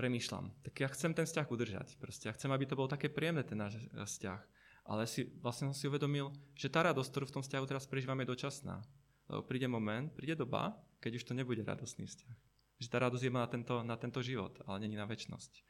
premýšľam, 0.00 0.48
tak 0.64 0.74
ja 0.80 0.88
chcem 0.88 1.12
ten 1.12 1.28
vzťah 1.28 1.46
udržať. 1.46 1.88
Proste 2.00 2.32
ja 2.32 2.34
chcem, 2.34 2.48
aby 2.48 2.64
to 2.64 2.74
bolo 2.74 2.88
také 2.88 3.12
príjemné, 3.12 3.44
ten 3.44 3.60
náš 3.60 3.76
vzťah. 3.92 4.40
Ale 4.84 5.04
si, 5.04 5.28
vlastne 5.40 5.68
som 5.72 5.76
si 5.76 5.88
uvedomil, 5.88 6.32
že 6.56 6.72
tá 6.72 6.84
radosť, 6.84 7.08
ktorú 7.12 7.24
v 7.28 7.34
tom 7.40 7.44
vzťahu 7.44 7.64
teraz 7.68 7.84
prežívame, 7.84 8.24
je 8.24 8.32
dočasná. 8.36 8.80
Lebo 9.28 9.44
príde 9.44 9.68
moment, 9.68 10.12
príde 10.12 10.36
doba, 10.36 10.76
keď 11.00 11.20
už 11.20 11.24
to 11.24 11.32
nebude 11.32 11.60
radostný 11.64 12.04
vzťah. 12.04 12.36
Že 12.80 12.88
tá 12.92 12.98
radosť 13.04 13.24
je 13.28 13.32
na 13.32 13.48
tento, 13.48 13.74
na 13.80 13.96
tento 13.96 14.20
život, 14.20 14.56
ale 14.68 14.84
není 14.84 14.96
na 14.96 15.08
väčnosť. 15.08 15.64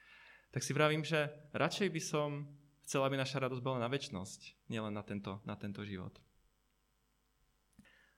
Tak 0.50 0.62
si 0.62 0.74
vravím, 0.74 1.06
že 1.06 1.30
radšej 1.54 1.88
by 1.90 2.02
som 2.02 2.28
chcel, 2.86 3.02
aby 3.06 3.18
naša 3.18 3.42
radosť 3.42 3.62
bola 3.62 3.82
na 3.82 3.90
väčnosť, 3.90 4.70
nielen 4.70 4.94
na 4.94 5.02
tento, 5.06 5.42
na 5.46 5.54
tento 5.54 5.82
život. 5.86 6.18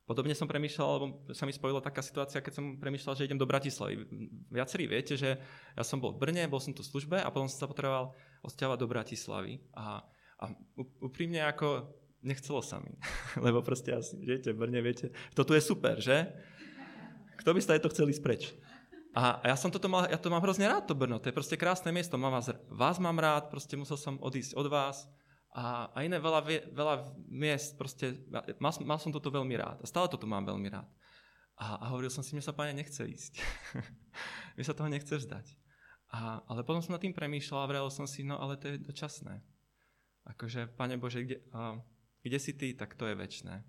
Podobne 0.06 0.38
som 0.38 0.46
premýšľal, 0.46 0.86
alebo 0.86 1.06
sa 1.34 1.50
mi 1.50 1.52
spojila 1.52 1.82
taká 1.82 1.98
situácia, 1.98 2.38
keď 2.38 2.62
som 2.62 2.78
premýšľal, 2.78 3.18
že 3.18 3.26
idem 3.26 3.42
do 3.42 3.50
Bratislavy. 3.50 4.06
Viacerí 4.54 4.86
viete, 4.86 5.18
že 5.18 5.34
ja 5.75 5.82
som 5.82 5.98
bol 5.98 6.14
v 6.14 6.22
Brne, 6.22 6.46
bol 6.46 6.62
som 6.62 6.70
tu 6.70 6.86
v 6.86 6.90
službe 6.94 7.18
a 7.18 7.26
potom 7.26 7.50
som 7.50 7.66
sa 7.66 7.70
potreboval 7.70 8.14
osťahovať 8.46 8.78
do 8.78 8.86
Bratislavy. 8.86 9.58
A, 9.75 10.06
a 10.38 10.44
úprimne 11.02 11.42
ako 11.42 11.90
nechcelo 12.22 12.62
sa 12.62 12.78
mi. 12.78 12.94
Lebo 13.50 13.66
proste 13.66 13.98
asi, 13.98 14.14
viete, 14.22 14.54
v 14.54 14.62
Brne, 14.62 14.78
viete, 14.78 15.10
to 15.34 15.42
tu 15.42 15.58
je 15.58 15.62
super, 15.66 15.98
že? 15.98 16.30
Kto 17.42 17.50
by 17.50 17.58
sa 17.58 17.75
to 17.82 17.90
chcel 17.90 18.06
ísť 18.06 18.22
preč? 18.22 18.54
A 19.16 19.42
ja 19.42 19.56
som 19.58 19.75
toto 19.75 19.90
mal, 19.90 20.06
ja 20.06 20.20
to 20.22 20.30
mám 20.30 20.44
hrozne 20.44 20.70
rád, 20.70 20.86
to 20.86 20.94
Brno, 20.94 21.18
to 21.18 21.32
je 21.32 21.34
proste 21.34 21.58
krásne 21.58 21.88
miesto, 21.88 22.14
mám 22.14 22.36
vás, 22.36 22.52
vás 22.68 23.00
mám 23.00 23.16
rád, 23.16 23.48
proste 23.48 23.75
musel 23.75 23.96
som 23.96 24.20
odísť 24.20 24.54
od 24.54 24.68
vás 24.70 25.08
a, 25.56 25.88
a 25.88 25.98
iné 26.04 26.20
veľa, 26.20 26.44
veľa 26.68 26.94
miest, 27.32 27.80
proste, 27.80 28.12
mal, 28.60 28.76
mal 28.84 29.00
som 29.00 29.08
toto 29.08 29.32
veľmi 29.32 29.56
rád 29.56 29.80
a 29.80 29.88
stále 29.88 30.04
toto 30.04 30.28
mám 30.28 30.44
veľmi 30.44 30.68
rád. 30.68 30.84
A, 31.56 31.80
a 31.80 31.84
hovoril 31.96 32.12
som 32.12 32.20
si, 32.20 32.36
mne 32.36 32.44
sa 32.44 32.52
páne 32.52 32.76
nechce 32.76 33.00
ísť. 33.00 33.40
mne 34.60 34.64
sa 34.68 34.76
toho 34.76 34.92
nechce 34.92 35.08
vzdať. 35.08 35.56
A, 36.12 36.44
ale 36.44 36.60
potom 36.60 36.84
som 36.84 36.92
nad 36.92 37.00
tým 37.00 37.16
premýšľal 37.16 37.64
a 37.64 37.70
vrel 37.72 37.88
som 37.88 38.04
si, 38.04 38.20
no 38.20 38.36
ale 38.36 38.60
to 38.60 38.68
je 38.68 38.84
dočasné. 38.84 39.40
Akože, 40.28 40.76
Pane 40.76 41.00
Bože, 41.00 41.25
kde, 41.25 41.40
a, 41.56 41.80
kde 42.20 42.36
si 42.36 42.52
Ty, 42.52 42.76
tak 42.76 42.92
to 42.92 43.08
je 43.08 43.16
väčné. 43.16 43.64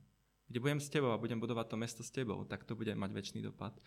Kde 0.51 0.60
budem 0.60 0.84
s 0.84 0.91
Tebou 0.91 1.15
a 1.15 1.22
budem 1.22 1.39
budovať 1.39 1.72
to 1.72 1.79
mesto 1.79 2.01
s 2.03 2.12
Tebou, 2.12 2.44
tak 2.44 2.67
to 2.67 2.75
bude 2.75 2.91
mať 2.91 3.15
väčší 3.15 3.39
dopad. 3.39 3.79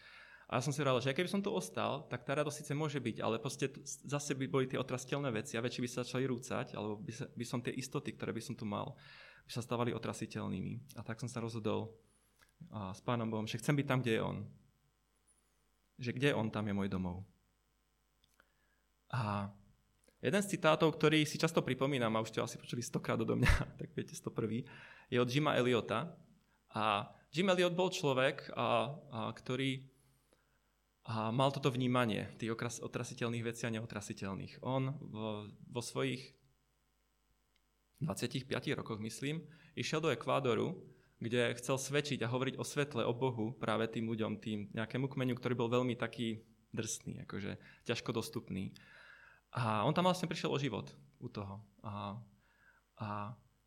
A 0.50 0.58
ja 0.58 0.66
som 0.66 0.74
si 0.74 0.82
hovoril, 0.82 0.98
že 0.98 1.14
keby 1.14 1.30
som 1.30 1.38
tu 1.38 1.54
ostal, 1.54 2.10
tak 2.10 2.26
tá 2.26 2.34
radosť 2.34 2.56
síce 2.58 2.72
môže 2.74 2.98
byť, 2.98 3.22
ale 3.22 3.38
proste 3.38 3.70
zase 3.86 4.34
by 4.34 4.50
boli 4.50 4.66
tie 4.66 4.82
otrasiteľné 4.82 5.30
veci 5.30 5.54
a 5.54 5.62
väčšie 5.62 5.78
by 5.78 5.88
sa 5.88 6.02
začali 6.02 6.26
rúcať, 6.26 6.74
alebo 6.74 6.98
by, 6.98 7.12
sa, 7.14 7.30
by 7.30 7.44
som 7.46 7.62
tie 7.62 7.70
istoty, 7.70 8.18
ktoré 8.18 8.34
by 8.34 8.42
som 8.42 8.58
tu 8.58 8.66
mal, 8.66 8.98
by 9.46 9.50
sa 9.54 9.62
stávali 9.62 9.94
otrasiteľnými. 9.94 10.98
A 10.98 11.06
tak 11.06 11.22
som 11.22 11.30
sa 11.30 11.38
rozhodol 11.38 11.94
a, 12.74 12.90
s 12.90 12.98
Pánom 12.98 13.30
Bohom, 13.30 13.46
že 13.46 13.62
chcem 13.62 13.78
byť 13.78 13.86
tam, 13.86 14.02
kde 14.02 14.18
je 14.18 14.22
On. 14.26 14.38
Že 16.02 16.10
kde 16.18 16.26
je 16.34 16.34
On, 16.34 16.50
tam 16.50 16.66
je 16.66 16.74
môj 16.74 16.90
domov. 16.90 17.22
A 19.14 19.54
jeden 20.18 20.42
z 20.42 20.50
citátov, 20.58 20.98
ktorý 20.98 21.30
si 21.30 21.38
často 21.38 21.62
pripomínam, 21.62 22.10
a 22.18 22.26
už 22.26 22.34
ste 22.34 22.42
asi 22.42 22.58
počuli 22.58 22.82
stokrát 22.82 23.22
odo 23.22 23.38
mňa, 23.38 23.54
tak 23.86 23.94
viete, 23.94 24.18
101, 24.18 24.66
je 25.14 25.18
od 25.22 25.30
Jima 25.30 25.54
Eliota. 25.54 26.10
A 26.74 27.06
Jim 27.30 27.46
Eliot 27.54 27.78
bol 27.78 27.86
človek, 27.86 28.50
a, 28.58 28.90
a, 29.14 29.30
ktorý 29.30 29.86
a 31.08 31.32
mal 31.32 31.48
toto 31.48 31.72
vnímanie 31.72 32.28
tých 32.36 32.52
otrasiteľných 32.84 33.46
vecí 33.46 33.64
a 33.64 33.72
neotrasiteľných. 33.72 34.60
On 34.60 34.92
vo, 35.00 35.48
vo 35.48 35.80
svojich 35.80 36.36
25 38.04 38.48
rokoch, 38.76 39.00
myslím, 39.00 39.44
išiel 39.76 40.00
do 40.00 40.12
Ekvádoru, 40.12 40.76
kde 41.20 41.52
chcel 41.60 41.76
svedčiť 41.76 42.24
a 42.24 42.32
hovoriť 42.32 42.56
o 42.56 42.64
svetle, 42.64 43.04
o 43.04 43.12
Bohu 43.12 43.52
práve 43.52 43.88
tým 43.92 44.08
ľuďom, 44.08 44.40
tým 44.40 44.72
nejakému 44.72 45.08
kmenu, 45.12 45.36
ktorý 45.36 45.54
bol 45.56 45.68
veľmi 45.68 45.96
taký 45.96 46.40
drsný, 46.72 47.28
akože 47.28 47.60
ťažko 47.84 48.10
dostupný. 48.16 48.72
A 49.52 49.84
on 49.84 49.92
tam 49.92 50.08
vlastne 50.08 50.30
prišiel 50.30 50.48
o 50.48 50.62
život 50.62 50.88
u 51.20 51.28
toho. 51.28 51.60
A, 51.84 52.16
a, 52.96 53.08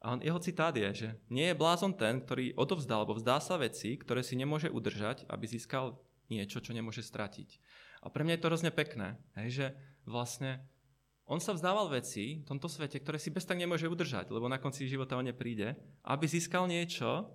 a 0.01 0.05
on, 0.09 0.19
jeho 0.25 0.41
citát 0.41 0.73
je, 0.73 0.89
že 1.05 1.09
nie 1.29 1.51
je 1.51 1.59
blázon 1.59 1.93
ten, 1.93 2.23
ktorý 2.23 2.57
odovzdal 2.57 3.05
alebo 3.05 3.19
vzdá 3.19 3.37
sa 3.37 3.59
veci, 3.61 3.99
ktoré 4.01 4.25
si 4.25 4.33
nemôže 4.33 4.73
udržať, 4.73 5.29
aby 5.29 5.45
získal 5.45 6.01
niečo, 6.31 6.63
čo 6.63 6.75
nemôže 6.75 7.03
stratiť. 7.03 7.59
A 8.03 8.11
pre 8.11 8.27
mňa 8.27 8.35
je 8.35 8.41
to 8.43 8.49
hrozne 8.51 8.71
pekné, 8.71 9.15
hej, 9.39 9.49
že 9.51 9.65
vlastne 10.03 10.63
on 11.23 11.39
sa 11.39 11.55
vzdával 11.55 11.87
veci 11.87 12.43
v 12.43 12.47
tomto 12.47 12.67
svete, 12.67 12.99
ktoré 12.99 13.15
si 13.15 13.31
bez 13.31 13.47
tak 13.47 13.55
nemôže 13.55 13.87
udržať, 13.87 14.27
lebo 14.27 14.51
na 14.51 14.59
konci 14.59 14.91
života 14.91 15.15
on 15.15 15.23
nepríde, 15.23 15.71
aby 16.03 16.25
získal 16.27 16.67
niečo, 16.67 17.31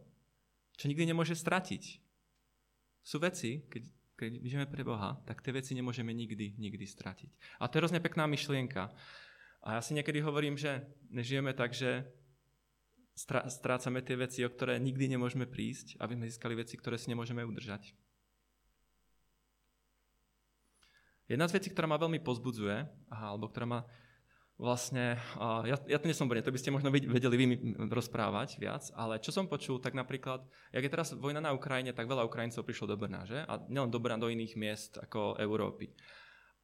čo 0.76 0.84
nikdy 0.86 1.08
nemôže 1.08 1.32
stratiť. 1.32 2.04
Sú 3.00 3.16
veci, 3.16 3.64
keď, 3.64 3.82
keď 4.20 4.30
žijeme 4.44 4.68
pre 4.68 4.84
Boha, 4.84 5.16
tak 5.24 5.40
tie 5.40 5.56
veci 5.56 5.72
nemôžeme 5.72 6.12
nikdy, 6.12 6.60
nikdy 6.60 6.84
stratiť. 6.84 7.58
A 7.64 7.72
to 7.72 7.80
je 7.80 7.82
hrozne 7.88 8.04
pekná 8.04 8.28
myšlienka. 8.28 8.92
A 9.64 9.68
ja 9.74 9.80
si 9.80 9.96
niekedy 9.96 10.20
hovorím, 10.20 10.60
že 10.60 10.84
nežijeme 11.08 11.56
tak, 11.56 11.72
že 11.72 12.04
strácame 13.48 14.04
tie 14.04 14.14
veci, 14.14 14.44
o 14.46 14.52
ktoré 14.52 14.78
nikdy 14.78 15.16
nemôžeme 15.16 15.48
prísť, 15.48 15.98
aby 15.98 16.14
sme 16.14 16.28
získali 16.30 16.54
veci, 16.54 16.78
ktoré 16.78 17.00
si 17.00 17.10
nemôžeme 17.10 17.42
udržať. 17.42 17.96
Jedna 21.28 21.44
z 21.44 21.60
vecí, 21.60 21.68
ktorá 21.68 21.84
ma 21.84 22.00
veľmi 22.00 22.24
pozbudzuje, 22.24 22.88
alebo 23.12 23.52
ktorá 23.52 23.66
ma 23.68 23.80
vlastne, 24.58 25.14
ja, 25.38 25.76
ja 25.86 25.98
to 26.02 26.10
nesom 26.10 26.26
Brne, 26.26 26.42
to 26.42 26.50
by 26.50 26.58
ste 26.58 26.74
možno 26.74 26.90
vedeli 26.90 27.36
vy 27.38 27.44
rozprávať 27.78 28.58
viac, 28.58 28.90
ale 28.98 29.22
čo 29.22 29.30
som 29.30 29.46
počul, 29.46 29.78
tak 29.78 29.94
napríklad, 29.94 30.42
jak 30.74 30.82
je 30.82 30.90
teraz 30.90 31.14
vojna 31.14 31.38
na 31.38 31.54
Ukrajine, 31.54 31.94
tak 31.94 32.10
veľa 32.10 32.26
Ukrajincov 32.26 32.66
prišlo 32.66 32.90
do 32.90 32.96
Brna, 32.98 33.22
že? 33.22 33.46
A 33.46 33.62
nielen 33.70 33.92
do 33.92 34.02
Brna, 34.02 34.18
do 34.18 34.26
iných 34.26 34.58
miest 34.58 34.98
ako 34.98 35.38
Európy. 35.38 35.94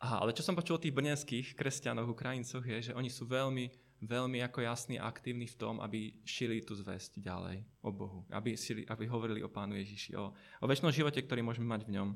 Aha, 0.03 0.27
ale 0.27 0.35
čo 0.35 0.43
som 0.43 0.59
počul 0.59 0.77
o 0.77 0.83
tých 0.83 0.97
brnenských 0.97 1.55
kresťanoch, 1.55 2.11
Ukrajincoch, 2.11 2.67
je, 2.67 2.91
že 2.91 2.93
oni 2.99 3.07
sú 3.07 3.31
veľmi, 3.31 3.71
veľmi 4.03 4.43
ako 4.43 4.67
jasní 4.67 4.99
a 4.99 5.07
aktívni 5.07 5.47
v 5.47 5.55
tom, 5.55 5.79
aby 5.79 6.19
šili 6.27 6.67
tú 6.67 6.75
zväzť 6.75 7.23
ďalej 7.23 7.63
o 7.79 7.95
Bohu. 7.95 8.27
Aby, 8.35 8.59
šili, 8.59 8.83
aby 8.91 9.07
hovorili 9.07 9.41
o 9.47 9.49
Pánu 9.49 9.79
Ježiši, 9.79 10.19
o, 10.19 10.35
o 10.35 10.67
väčšnom 10.67 10.91
živote, 10.91 11.23
ktorý 11.23 11.47
môžeme 11.47 11.71
mať 11.71 11.87
v 11.87 11.95
ňom. 11.95 12.09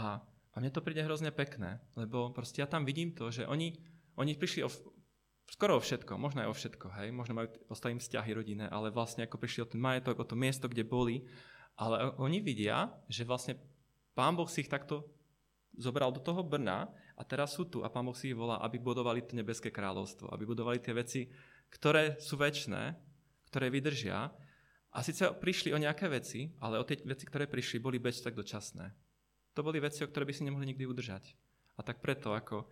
A 0.00 0.24
a 0.58 0.60
mne 0.60 0.74
to 0.74 0.82
príde 0.82 1.06
hrozne 1.06 1.30
pekné, 1.30 1.78
lebo 1.94 2.34
proste 2.34 2.58
ja 2.58 2.66
tam 2.66 2.82
vidím 2.82 3.14
to, 3.14 3.30
že 3.30 3.46
oni, 3.46 3.78
oni 4.18 4.34
prišli 4.34 4.66
o, 4.66 4.70
skoro 5.46 5.78
o 5.78 5.84
všetko, 5.86 6.18
možno 6.18 6.42
aj 6.42 6.50
o 6.50 6.58
všetko, 6.58 6.86
hej, 6.98 7.14
možno 7.14 7.38
majú 7.38 7.54
ostali 7.70 7.94
im 7.94 8.02
vzťahy 8.02 8.34
rodinné, 8.34 8.66
ale 8.66 8.90
vlastne 8.90 9.22
ako 9.22 9.38
prišli 9.38 9.62
o 9.62 9.70
ten 9.70 9.78
majetok, 9.78 10.18
o 10.18 10.26
to 10.26 10.34
miesto, 10.34 10.66
kde 10.66 10.82
boli, 10.82 11.22
ale 11.78 12.10
oni 12.18 12.42
vidia, 12.42 12.90
že 13.06 13.22
vlastne 13.22 13.54
Pán 14.18 14.34
Boh 14.34 14.50
si 14.50 14.66
ich 14.66 14.72
takto 14.72 15.06
zobral 15.78 16.10
do 16.10 16.18
toho 16.18 16.42
Brna 16.42 16.90
a 17.14 17.22
teraz 17.22 17.54
sú 17.54 17.70
tu 17.70 17.86
a 17.86 17.92
Pán 17.94 18.02
Boh 18.02 18.18
si 18.18 18.34
ich 18.34 18.38
volá, 18.38 18.58
aby 18.66 18.82
budovali 18.82 19.22
to 19.22 19.38
nebeské 19.38 19.70
kráľovstvo, 19.70 20.26
aby 20.34 20.42
budovali 20.42 20.82
tie 20.82 20.90
veci, 20.90 21.30
ktoré 21.70 22.18
sú 22.18 22.34
väčné, 22.34 22.98
ktoré 23.46 23.70
vydržia. 23.70 24.34
A 24.90 24.98
síce 25.06 25.22
prišli 25.38 25.70
o 25.70 25.78
nejaké 25.78 26.10
veci, 26.10 26.50
ale 26.58 26.82
o 26.82 26.84
tie 26.84 26.98
veci, 27.06 27.22
ktoré 27.30 27.46
prišli, 27.46 27.78
boli 27.78 28.02
bez 28.02 28.18
tak 28.18 28.34
dočasné. 28.34 29.07
To 29.56 29.60
boli 29.64 29.80
veci, 29.80 30.04
o 30.04 30.10
ktoré 30.10 30.28
by 30.28 30.34
si 30.34 30.44
nemohli 30.44 30.74
nikdy 30.74 30.84
udržať. 30.84 31.32
A 31.78 31.86
tak 31.86 32.02
preto 32.02 32.34
ako 32.34 32.68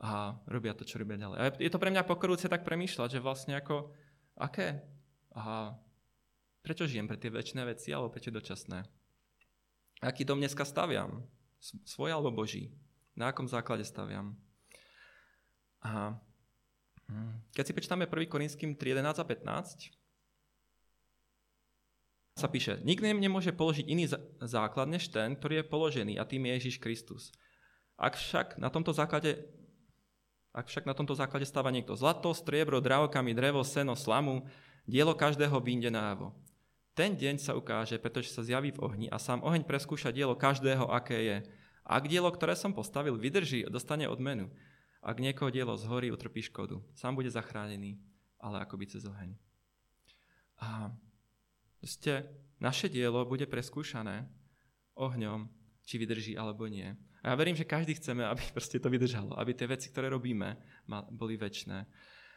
a 0.00 0.36
robia 0.48 0.76
to, 0.76 0.84
čo 0.84 1.00
robia 1.00 1.16
ďalej. 1.16 1.38
A 1.40 1.44
je 1.56 1.72
to 1.72 1.80
pre 1.80 1.88
mňa 1.88 2.04
pokorúce 2.04 2.44
tak 2.52 2.68
premýšľať, 2.68 3.16
že 3.16 3.24
vlastne 3.24 3.56
ako, 3.56 3.96
aké, 4.36 4.84
aha, 5.32 5.80
prečo 6.60 6.84
žijem 6.84 7.08
pre 7.08 7.16
tie 7.16 7.32
väčšie 7.32 7.64
veci, 7.64 7.88
alebo 7.96 8.12
prečo 8.12 8.28
dočasné? 8.28 8.84
Aký 10.04 10.28
dom 10.28 10.36
dneska 10.36 10.68
staviam? 10.68 11.24
Svoj 11.88 12.12
alebo 12.12 12.28
Boží? 12.28 12.76
Na 13.16 13.32
akom 13.32 13.48
základe 13.48 13.88
staviam? 13.88 14.36
A 15.80 16.20
hm, 17.08 17.56
keď 17.56 17.64
si 17.64 17.72
prečítame 17.72 18.04
1. 18.04 18.28
Korinským 18.28 18.76
3, 18.76 19.00
11 19.00 19.16
a 19.16 19.24
15, 19.24 19.95
sa 22.36 22.52
píše, 22.52 22.76
nikto 22.84 23.08
nemôže 23.08 23.48
položiť 23.48 23.88
iný 23.88 24.12
základ 24.44 24.92
než 24.92 25.08
ten, 25.08 25.32
ktorý 25.32 25.64
je 25.64 25.70
položený 25.72 26.14
a 26.20 26.28
tým 26.28 26.44
je 26.44 26.52
Ježiš 26.60 26.76
Kristus. 26.76 27.32
Ak 27.96 28.20
však 28.20 28.60
na 28.60 28.68
tomto 28.68 28.92
základe 28.92 29.40
ak 30.56 30.72
však 30.72 30.88
na 30.88 30.96
tomto 30.96 31.12
základe 31.12 31.44
stáva 31.44 31.68
niekto 31.68 31.92
zlato, 31.92 32.32
striebro, 32.32 32.80
dravokami, 32.80 33.36
drevo, 33.36 33.60
seno, 33.60 33.92
slamu, 33.92 34.48
dielo 34.88 35.12
každého 35.12 35.52
vyjde 35.60 35.92
návo. 35.92 36.32
Ten 36.96 37.12
deň 37.12 37.36
sa 37.36 37.52
ukáže, 37.52 38.00
pretože 38.00 38.32
sa 38.32 38.40
zjaví 38.40 38.72
v 38.72 38.80
ohni 38.80 39.06
a 39.12 39.20
sám 39.20 39.44
oheň 39.44 39.68
preskúša 39.68 40.16
dielo 40.16 40.32
každého, 40.32 40.88
aké 40.88 41.18
je. 41.28 41.36
Ak 41.84 42.08
dielo, 42.08 42.32
ktoré 42.32 42.56
som 42.56 42.72
postavil, 42.72 43.20
vydrží, 43.20 43.68
dostane 43.68 44.08
odmenu. 44.08 44.48
Ak 45.04 45.20
niekoho 45.20 45.52
dielo 45.52 45.76
zhorí, 45.76 46.08
utrpí 46.08 46.40
škodu. 46.48 46.80
Sám 46.96 47.20
bude 47.20 47.28
zachránený, 47.28 48.00
ale 48.40 48.64
akoby 48.64 48.96
cez 48.96 49.04
oheň. 49.04 49.36
A 50.56 50.88
Proste 51.86 52.26
naše 52.58 52.90
dielo 52.90 53.22
bude 53.22 53.46
preskúšané 53.46 54.26
ohňom, 54.98 55.46
či 55.86 56.02
vydrží 56.02 56.34
alebo 56.34 56.66
nie. 56.66 56.90
A 57.22 57.30
ja 57.30 57.38
verím, 57.38 57.54
že 57.54 57.62
každý 57.62 57.94
chceme, 57.94 58.26
aby 58.26 58.42
proste 58.58 58.82
to 58.82 58.90
vydržalo, 58.90 59.38
aby 59.38 59.54
tie 59.54 59.70
veci, 59.70 59.94
ktoré 59.94 60.10
robíme, 60.10 60.58
boli 61.14 61.38
väčšie. 61.38 61.78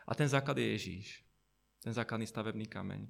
A 0.06 0.12
ten 0.14 0.30
základ 0.30 0.54
je 0.54 0.70
Ježíš. 0.70 1.26
Ten 1.82 1.98
základný 1.98 2.30
stavebný 2.30 2.70
kameň. 2.70 3.10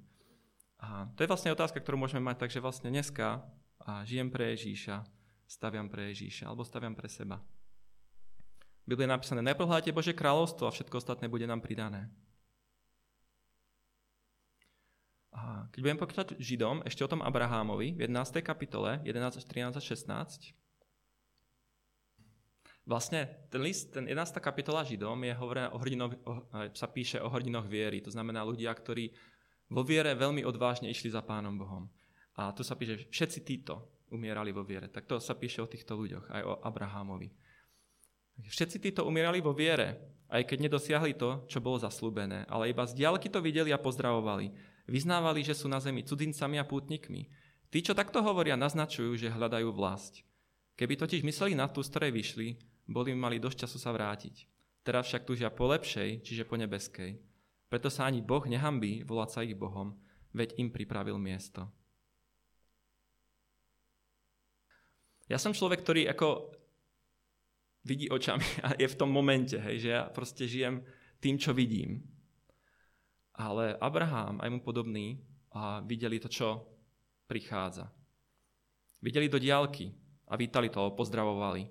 A 0.80 1.12
to 1.12 1.20
je 1.20 1.28
vlastne 1.28 1.52
otázka, 1.52 1.76
ktorú 1.84 2.00
môžeme 2.00 2.24
mať, 2.24 2.48
takže 2.48 2.64
vlastne 2.64 2.88
dneska 2.88 3.44
a 3.84 4.00
žijem 4.08 4.32
pre 4.32 4.56
Ježíša, 4.56 5.04
staviam 5.44 5.92
pre 5.92 6.08
Ježíša, 6.08 6.48
alebo 6.48 6.64
staviam 6.64 6.96
pre 6.96 7.12
seba. 7.12 7.36
V 8.88 8.96
Biblii 8.96 9.04
je 9.04 9.12
napísané, 9.12 9.44
nepohľadajte 9.44 9.92
Bože 9.92 10.16
kráľovstvo 10.16 10.64
a 10.64 10.72
všetko 10.72 11.04
ostatné 11.04 11.28
bude 11.28 11.44
nám 11.44 11.60
pridané. 11.60 12.08
A 15.30 15.70
keď 15.70 15.80
budem 15.82 15.98
pokračovať 16.00 16.28
Židom, 16.42 16.82
ešte 16.82 17.06
o 17.06 17.10
tom 17.10 17.22
Abrahámovi, 17.22 17.94
v 17.94 18.10
11. 18.10 18.42
kapitole, 18.42 18.98
11, 19.06 19.46
13 19.46 19.78
a 19.78 19.82
16, 19.82 20.58
Vlastne 22.90 23.46
ten 23.54 23.62
list, 23.62 23.94
ten 23.94 24.02
11. 24.08 24.42
kapitola 24.42 24.82
Židom 24.82 25.14
je 25.22 25.30
hovorená 25.38 25.70
o 25.70 25.78
hrdinoch, 25.78 26.10
o, 26.26 26.42
sa 26.74 26.90
píše 26.90 27.22
o 27.22 27.30
hrdinoch 27.30 27.68
viery. 27.70 28.02
To 28.02 28.10
znamená 28.10 28.42
ľudia, 28.42 28.74
ktorí 28.74 29.14
vo 29.70 29.86
viere 29.86 30.10
veľmi 30.18 30.42
odvážne 30.42 30.90
išli 30.90 31.06
za 31.12 31.22
Pánom 31.22 31.54
Bohom. 31.54 31.86
A 32.34 32.50
tu 32.50 32.66
sa 32.66 32.74
píše, 32.74 33.06
všetci 33.06 33.46
títo 33.46 34.02
umierali 34.10 34.50
vo 34.50 34.66
viere. 34.66 34.90
Tak 34.90 35.06
to 35.06 35.22
sa 35.22 35.38
píše 35.38 35.62
o 35.62 35.70
týchto 35.70 35.94
ľuďoch, 35.94 36.34
aj 36.34 36.42
o 36.42 36.52
Abrahámovi. 36.66 37.30
Všetci 38.42 38.82
títo 38.82 39.06
umierali 39.06 39.38
vo 39.38 39.54
viere, 39.54 40.18
aj 40.26 40.50
keď 40.50 40.58
nedosiahli 40.66 41.14
to, 41.14 41.46
čo 41.46 41.62
bolo 41.62 41.78
zaslúbené, 41.78 42.42
ale 42.50 42.74
iba 42.74 42.82
z 42.90 42.96
diaľky 42.98 43.30
to 43.30 43.38
videli 43.38 43.70
a 43.70 43.78
pozdravovali. 43.78 44.50
Vyznávali, 44.90 45.46
že 45.46 45.54
sú 45.54 45.70
na 45.70 45.78
zemi 45.78 46.02
cudzincami 46.02 46.58
a 46.58 46.66
pútnikmi. 46.66 47.30
Tí, 47.70 47.78
čo 47.78 47.94
takto 47.94 48.18
hovoria, 48.26 48.58
naznačujú, 48.58 49.14
že 49.14 49.30
hľadajú 49.30 49.70
vlast. 49.70 50.26
Keby 50.74 50.98
totiž 50.98 51.22
mysleli 51.22 51.54
na 51.54 51.70
tú, 51.70 51.78
z 51.78 51.94
ktorej 51.94 52.10
vyšli, 52.10 52.48
boli 52.90 53.14
mali 53.14 53.38
dosť 53.38 53.64
času 53.70 53.78
sa 53.78 53.94
vrátiť. 53.94 54.50
Teraz 54.82 55.06
však 55.06 55.22
túžia 55.22 55.46
po 55.54 55.70
lepšej, 55.70 56.26
čiže 56.26 56.42
po 56.42 56.58
nebeskej. 56.58 57.22
Preto 57.70 57.86
sa 57.86 58.10
ani 58.10 58.18
Boh 58.18 58.42
nehambí 58.42 59.06
volať 59.06 59.30
sa 59.30 59.46
ich 59.46 59.54
Bohom, 59.54 59.94
veď 60.34 60.58
im 60.58 60.74
pripravil 60.74 61.14
miesto. 61.22 61.70
Ja 65.30 65.38
som 65.38 65.54
človek, 65.54 65.86
ktorý 65.86 66.10
ako 66.10 66.50
vidí 67.86 68.10
očami 68.10 68.42
a 68.66 68.74
je 68.74 68.90
v 68.90 68.98
tom 68.98 69.14
momente, 69.14 69.54
hej, 69.54 69.86
že 69.86 69.90
ja 69.94 70.10
proste 70.10 70.50
žijem 70.50 70.82
tým, 71.22 71.38
čo 71.38 71.54
vidím. 71.54 72.02
Ale 73.40 73.80
Abraham 73.80 74.36
aj 74.44 74.52
mu 74.52 74.60
podobný 74.60 75.16
a 75.56 75.80
videli 75.80 76.20
to, 76.20 76.28
čo 76.28 76.60
prichádza. 77.24 77.88
Videli 79.00 79.32
do 79.32 79.40
diálky 79.40 79.88
a 80.28 80.36
vítali 80.36 80.68
to, 80.68 80.92
pozdravovali. 80.92 81.64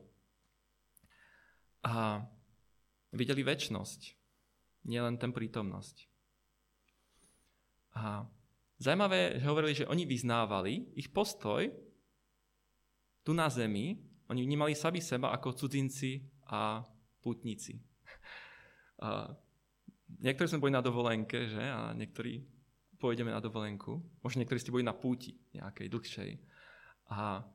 A 1.85 2.25
videli 3.13 3.45
väčnosť, 3.45 4.17
nielen 4.89 5.21
ten 5.21 5.29
prítomnosť. 5.29 6.09
A 7.93 8.25
zaujímavé, 8.81 9.37
že 9.37 9.45
hovorili, 9.45 9.73
že 9.77 9.85
oni 9.85 10.09
vyznávali, 10.09 10.89
ich 10.97 11.13
postoj 11.13 11.69
tu 13.21 13.31
na 13.37 13.45
zemi, 13.45 14.01
oni 14.25 14.41
vnímali 14.41 14.73
sami 14.73 15.05
seba 15.05 15.29
ako 15.37 15.53
cudzinci 15.53 16.25
a 16.49 16.81
putníci. 17.21 17.77
A 18.99 19.31
niektorí 20.17 20.49
sme 20.49 20.61
boli 20.65 20.73
na 20.73 20.81
dovolenke, 20.81 21.45
že? 21.45 21.61
A 21.61 21.93
niektorí 21.93 22.41
pôjdeme 22.97 23.29
na 23.29 23.39
dovolenku. 23.39 24.01
Možno 24.25 24.41
niektorí 24.41 24.59
ste 24.59 24.73
boli 24.73 24.81
na 24.81 24.97
púti 24.97 25.37
nejakej 25.53 25.87
dlhšej. 25.87 26.31
A 27.13 27.45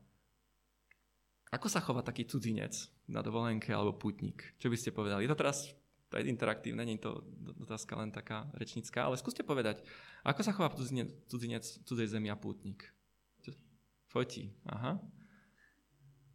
ako 1.51 1.67
sa 1.67 1.83
chová 1.83 2.01
taký 2.01 2.27
cudzinec 2.27 2.73
na 3.07 3.19
dovolenke 3.19 3.71
alebo 3.71 3.95
putník? 3.95 4.55
Čo 4.59 4.67
by 4.71 4.77
ste 4.79 4.95
povedali? 4.95 5.23
Je 5.27 5.31
to 5.31 5.39
teraz 5.39 5.71
to 6.09 6.21
je 6.21 6.29
interaktívne, 6.29 6.85
nie 6.85 7.01
je 7.01 7.09
to 7.09 7.27
otázka 7.65 7.97
len 7.97 8.13
taká 8.13 8.45
rečnická, 8.55 9.09
ale 9.09 9.17
skúste 9.17 9.41
povedať, 9.41 9.81
ako 10.21 10.41
sa 10.45 10.53
chová 10.53 10.69
cudzinec, 10.71 11.11
cudzinec 11.27 11.65
cudzej 11.65 12.07
zemi 12.07 12.29
a 12.29 12.37
pútnik? 12.37 12.87
Fotí, 14.07 14.47
aha. 14.63 14.95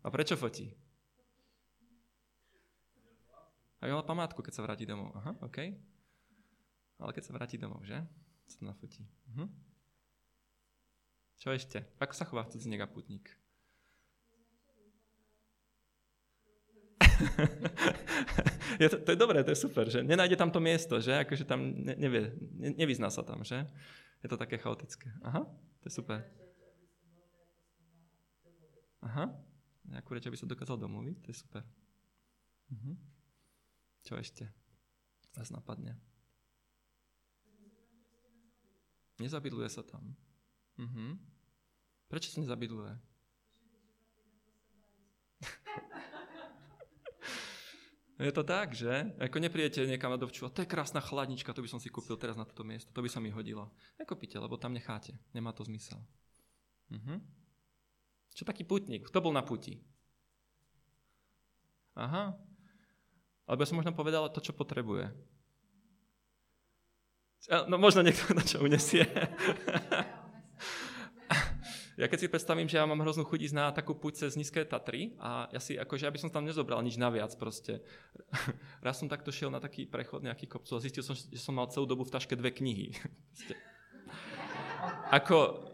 A 0.04 0.06
prečo 0.12 0.36
fotí? 0.36 0.68
Aby 3.80 3.96
mala 3.96 4.04
památku, 4.04 4.44
keď 4.44 4.52
sa 4.52 4.64
vráti 4.68 4.84
domov. 4.84 5.16
Aha, 5.16 5.32
OK. 5.40 5.72
Ale 7.00 7.16
keď 7.16 7.22
sa 7.24 7.32
vráti 7.32 7.56
domov, 7.56 7.80
že? 7.88 7.96
Sa 8.46 8.60
to 8.60 8.64
nafotí. 8.68 9.08
Uh-huh. 9.32 9.48
Čo 11.40 11.56
ešte? 11.56 11.80
Ako 11.96 12.12
sa 12.12 12.28
chová 12.28 12.44
cudzinek 12.44 12.84
a 12.84 12.88
je 18.80 18.88
to, 18.88 18.96
to 19.04 19.12
je 19.12 19.18
dobré, 19.18 19.44
to 19.44 19.52
je 19.52 19.60
super, 19.60 19.84
že 19.92 20.00
nenájde 20.00 20.40
tam 20.40 20.48
to 20.48 20.60
miesto, 20.60 20.96
že 21.04 21.20
akože 21.20 21.44
tam 21.44 21.60
ne, 21.60 21.92
nevie, 21.92 22.32
ne, 22.56 22.72
nevyzná 22.80 23.12
sa 23.12 23.20
tam, 23.20 23.44
že 23.44 23.68
je 24.24 24.28
to 24.28 24.40
také 24.40 24.56
chaotické. 24.56 25.12
Aha, 25.20 25.44
to 25.80 25.84
je 25.84 25.92
super. 25.92 26.24
Aha, 29.04 29.32
nejakú 29.88 30.16
reč, 30.16 30.24
aby 30.28 30.36
sa 30.36 30.48
dokázal 30.48 30.80
domluviť, 30.80 31.16
to 31.24 31.28
je 31.32 31.36
super. 31.36 31.64
Uh-huh. 32.72 32.96
Čo 34.04 34.16
ešte 34.16 34.48
vás 35.36 35.52
napadne? 35.52 36.09
Nezabydluje 39.20 39.68
sa 39.68 39.84
tam. 39.84 40.16
Uh-huh. 40.80 41.20
Prečo 42.08 42.32
sa 42.32 42.40
nezabydluje? 42.40 42.96
Je 48.24 48.32
to 48.32 48.44
tak, 48.44 48.72
že? 48.72 49.12
Ako 49.20 49.36
neprijete 49.36 49.84
niekam 49.84 50.12
na 50.12 50.20
dovču, 50.20 50.46
a 50.48 50.52
to 50.52 50.62
je 50.64 50.68
krásna 50.68 51.00
chladnička, 51.04 51.52
to 51.52 51.60
by 51.60 51.68
som 51.68 51.80
si 51.80 51.92
kúpil 51.92 52.16
teraz 52.16 52.36
na 52.36 52.44
toto 52.48 52.64
miesto, 52.64 52.92
to 52.92 53.02
by 53.04 53.08
sa 53.12 53.20
mi 53.20 53.28
hodilo. 53.28 53.68
Nekopíte, 54.00 54.40
lebo 54.40 54.56
tam 54.56 54.72
necháte. 54.72 55.12
Nemá 55.36 55.52
to 55.52 55.64
zmysel. 55.68 56.00
Uh-huh. 56.88 57.20
Čo 58.32 58.48
taký 58.48 58.64
putník? 58.64 59.04
Kto 59.12 59.20
bol 59.20 59.36
na 59.36 59.44
puti? 59.44 59.84
Aha. 61.92 62.32
Alebo 63.44 63.60
ja 63.60 63.68
som 63.68 63.76
možno 63.76 63.92
povedal 63.92 64.32
to, 64.32 64.40
čo 64.40 64.56
potrebuje. 64.56 65.12
No 67.48 67.80
možno 67.80 68.04
niekto 68.04 68.36
na 68.36 68.44
čo 68.44 68.60
unesie. 68.60 69.08
ja 72.00 72.04
keď 72.08 72.18
si 72.20 72.28
predstavím, 72.28 72.68
že 72.68 72.76
ja 72.76 72.84
mám 72.84 73.00
hroznú 73.00 73.24
chuť 73.24 73.40
ísť 73.48 73.56
na 73.56 73.72
takú 73.72 73.96
púť 73.96 74.24
cez 74.24 74.36
nízke 74.36 74.60
Tatry 74.68 75.16
a 75.16 75.48
ja 75.48 75.60
si 75.60 75.80
akože, 75.80 76.04
aby 76.04 76.20
som 76.20 76.28
tam 76.28 76.44
nezobral 76.44 76.84
nič 76.84 77.00
naviac 77.00 77.32
proste. 77.40 77.80
Raz 78.84 79.00
som 79.00 79.08
takto 79.08 79.32
šiel 79.32 79.48
na 79.48 79.60
taký 79.60 79.88
prechod 79.88 80.20
nejaký 80.20 80.48
kopcu 80.48 80.76
a 80.76 80.84
zistil 80.84 81.00
som, 81.00 81.16
že 81.16 81.40
som 81.40 81.56
mal 81.56 81.72
celú 81.72 81.88
dobu 81.88 82.04
v 82.04 82.12
taške 82.12 82.36
dve 82.36 82.52
knihy. 82.52 82.92
Ako, 85.12 85.64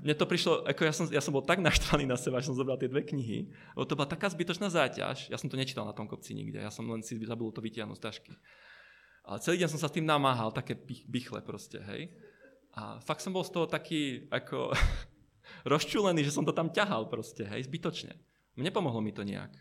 mne 0.00 0.14
to 0.16 0.24
prišlo, 0.24 0.64
ako 0.64 0.82
ja 0.88 0.92
som, 0.92 1.04
ja 1.12 1.20
som 1.20 1.36
bol 1.36 1.44
tak 1.44 1.60
naštvaný 1.60 2.08
na 2.08 2.16
seba, 2.16 2.40
že 2.40 2.48
som 2.48 2.56
zobral 2.56 2.80
tie 2.80 2.88
dve 2.88 3.04
knihy, 3.04 3.52
lebo 3.76 3.84
to 3.84 3.96
bola 3.96 4.08
taká 4.08 4.32
zbytočná 4.32 4.72
záťaž, 4.72 5.28
ja 5.28 5.36
som 5.36 5.52
to 5.52 5.60
nečítal 5.60 5.84
na 5.84 5.92
tom 5.92 6.08
kopci 6.08 6.32
nikde, 6.32 6.64
ja 6.64 6.72
som 6.72 6.88
len 6.88 7.04
si 7.04 7.18
zabudol 7.20 7.52
to 7.52 7.60
vytiahnuť 7.60 7.96
z 7.96 8.04
tašky. 8.08 8.32
Ale 9.28 9.44
celý 9.44 9.60
deň 9.60 9.68
som 9.76 9.80
sa 9.84 9.92
s 9.92 9.96
tým 10.00 10.08
namáhal, 10.08 10.48
také 10.56 10.72
bychle 11.04 11.44
proste, 11.44 11.84
hej. 11.84 12.08
A 12.72 12.96
fakt 13.04 13.20
som 13.20 13.36
bol 13.36 13.44
z 13.44 13.52
toho 13.52 13.68
taký 13.68 14.24
ako 14.32 14.72
rozčulený, 15.72 16.24
že 16.24 16.32
som 16.32 16.48
to 16.48 16.56
tam 16.56 16.72
ťahal 16.72 17.12
proste, 17.12 17.44
hej, 17.44 17.68
zbytočne. 17.68 18.16
Nepomohlo 18.56 19.04
mi 19.04 19.12
to 19.12 19.28
nejak 19.28 19.52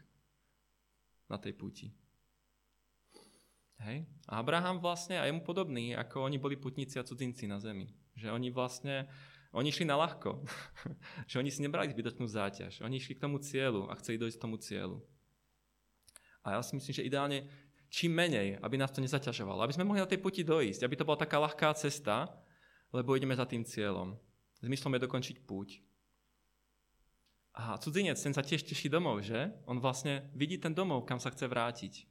na 1.27 1.35
tej 1.35 1.51
púti. 1.51 1.91
Hej. 3.83 4.07
A 4.31 4.39
Abraham 4.39 4.79
vlastne 4.79 5.19
a 5.19 5.27
jemu 5.27 5.43
podobný, 5.43 5.93
ako 5.93 6.25
oni 6.25 6.39
boli 6.39 6.55
putníci 6.55 6.97
a 6.97 7.05
cudzinci 7.05 7.45
na 7.45 7.59
zemi. 7.59 7.91
Že 8.15 8.33
oni 8.33 8.49
vlastne 8.49 9.05
oni 9.51 9.69
išli 9.69 9.83
na 9.83 9.99
ľahko. 9.99 10.47
že 11.29 11.43
oni 11.43 11.51
si 11.51 11.59
nebrali 11.59 11.91
zbytočnú 11.91 12.25
záťaž. 12.25 12.81
Oni 12.87 12.97
išli 12.97 13.19
k 13.19 13.23
tomu 13.27 13.37
cieľu 13.43 13.91
a 13.91 13.99
chceli 13.99 14.17
dojsť 14.17 14.37
k 14.39 14.43
tomu 14.47 14.57
cieľu. 14.57 15.03
A 16.41 16.55
ja 16.55 16.63
si 16.63 16.79
myslím, 16.79 16.95
že 16.95 17.03
ideálne 17.03 17.51
čím 17.87 18.13
menej, 18.13 18.59
aby 18.59 18.75
nás 18.75 18.91
to 18.91 19.03
nezaťažovalo. 19.03 19.63
Aby 19.63 19.75
sme 19.75 19.87
mohli 19.87 20.03
na 20.03 20.09
tej 20.09 20.19
puti 20.19 20.43
dojsť. 20.43 20.83
Aby 20.83 20.95
to 20.95 21.07
bola 21.07 21.19
taká 21.19 21.39
ľahká 21.39 21.73
cesta, 21.75 22.29
lebo 22.91 23.15
ideme 23.15 23.35
za 23.35 23.47
tým 23.47 23.63
cieľom. 23.63 24.15
Zmyslom 24.63 24.95
je 24.97 25.05
dokončiť 25.05 25.37
púť. 25.45 25.79
A 27.57 27.73
cudzinec, 27.81 28.21
ten 28.21 28.37
sa 28.37 28.45
tiež 28.45 28.61
teší 28.61 28.85
domov, 28.85 29.25
že? 29.25 29.49
On 29.65 29.81
vlastne 29.81 30.29
vidí 30.37 30.61
ten 30.61 30.77
domov, 30.77 31.09
kam 31.09 31.17
sa 31.17 31.33
chce 31.33 31.49
vrátiť. 31.49 32.05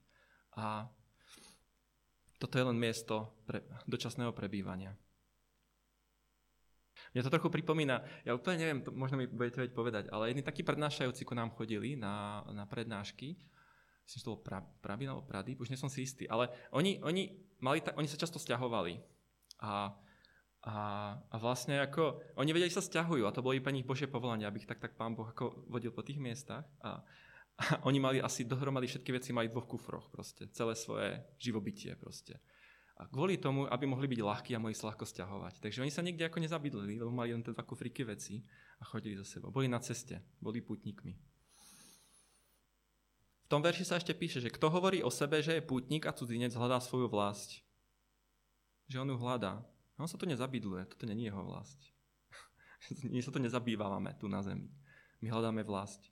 A 0.59 0.91
toto 2.43 2.59
je 2.59 2.67
len 2.67 2.75
miesto 2.75 3.31
pre, 3.47 3.63
dočasného 3.87 4.35
prebývania. 4.35 4.93
Mňa 7.15 7.23
to 7.25 7.33
trochu 7.33 7.49
pripomína, 7.49 8.05
ja 8.29 8.37
úplne 8.37 8.61
neviem, 8.61 8.81
to 8.85 8.93
možno 8.93 9.17
mi 9.17 9.25
budete 9.25 9.57
vedieť 9.57 9.73
povedať, 9.77 10.05
ale 10.13 10.33
jedni 10.33 10.45
takí 10.45 10.61
prednášajúci 10.61 11.25
ku 11.25 11.33
nám 11.33 11.55
chodili 11.57 11.97
na, 11.97 12.45
na 12.53 12.69
prednášky, 12.69 13.41
myslím, 14.07 14.19
že 14.23 14.25
to 14.25 14.33
bol 14.39 14.43
pra, 14.43 14.63
Praby 14.63 15.11
alebo 15.11 15.27
Prady, 15.27 15.59
už 15.59 15.75
nie 15.75 15.79
som 15.79 15.91
si 15.91 16.07
istý, 16.07 16.31
ale 16.31 16.47
oni, 16.71 17.03
oni, 17.03 17.35
mali 17.59 17.83
ta, 17.83 17.91
oni 17.99 18.07
sa 18.07 18.15
často 18.15 18.39
stiahovali 18.39 19.03
a, 19.67 19.91
a, 20.63 20.75
a 21.19 21.37
vlastne 21.43 21.83
ako, 21.83 22.23
oni 22.39 22.55
vedeli, 22.55 22.71
sa 22.71 22.79
stiahujú 22.79 23.27
a 23.27 23.35
to 23.35 23.43
bolo 23.43 23.59
i 23.59 23.61
pre 23.61 23.75
nich 23.75 23.85
Božie 23.85 24.07
povolanie, 24.07 24.47
aby 24.47 24.63
ich 24.63 24.71
tak, 24.71 24.79
tak 24.79 24.95
Pán 24.95 25.19
Boh 25.19 25.27
ako 25.27 25.67
vodil 25.67 25.91
po 25.91 26.07
tých 26.07 26.23
miestach 26.23 26.63
a, 26.87 27.03
a 27.59 27.65
oni 27.83 27.99
mali 27.99 28.19
asi 28.23 28.47
dohromady 28.47 28.87
všetky 28.87 29.11
veci 29.11 29.35
mali 29.35 29.51
dvoch 29.51 29.67
kufroch 29.67 30.07
proste, 30.15 30.47
celé 30.55 30.79
svoje 30.79 31.19
živobytie 31.43 31.99
proste. 31.99 32.39
A 32.97 33.05
kvôli 33.05 33.37
tomu, 33.37 33.69
aby 33.69 33.85
mohli 33.85 34.09
byť 34.09 34.21
ľahkí 34.25 34.51
a 34.57 34.63
mohli 34.63 34.73
sa 34.73 34.89
ľahko 34.89 35.05
stiahovať. 35.05 35.61
Takže 35.61 35.85
oni 35.85 35.93
sa 35.93 36.01
nikde 36.01 36.33
ako 36.33 36.41
nezabydlili, 36.41 36.97
lebo 36.97 37.13
mali 37.13 37.37
len 37.37 37.45
tie 37.45 37.53
dva 37.53 37.61
kufríky 37.61 38.09
veci 38.09 38.41
a 38.81 38.89
chodili 38.89 39.21
za 39.21 39.37
sebou. 39.37 39.53
Boli 39.53 39.69
na 39.69 39.77
ceste, 39.85 40.25
boli 40.41 40.65
putníkmi. 40.65 41.36
V 43.47 43.53
tom 43.55 43.63
verši 43.63 43.87
sa 43.87 44.03
ešte 44.03 44.11
píše, 44.11 44.43
že 44.43 44.51
kto 44.51 44.67
hovorí 44.75 45.07
o 45.07 45.11
sebe, 45.11 45.39
že 45.39 45.55
je 45.55 45.63
pútnik 45.63 46.03
a 46.03 46.11
cudzinec, 46.11 46.51
hľadá 46.51 46.83
svoju 46.83 47.07
vlast. 47.07 47.63
Že 48.91 49.07
on 49.07 49.13
ju 49.15 49.17
hľadá. 49.23 49.63
On 50.03 50.11
sa 50.11 50.19
tu 50.19 50.27
nezabydluje, 50.27 50.91
toto 50.91 51.07
není 51.07 51.31
jeho 51.31 51.47
vlast. 51.47 51.79
My 53.07 53.23
sa 53.23 53.31
to 53.31 53.39
nezabývame 53.39 54.19
tu 54.19 54.27
na 54.27 54.43
zemi. 54.43 54.67
My 55.23 55.31
hľadáme 55.31 55.63
vlast. 55.63 56.11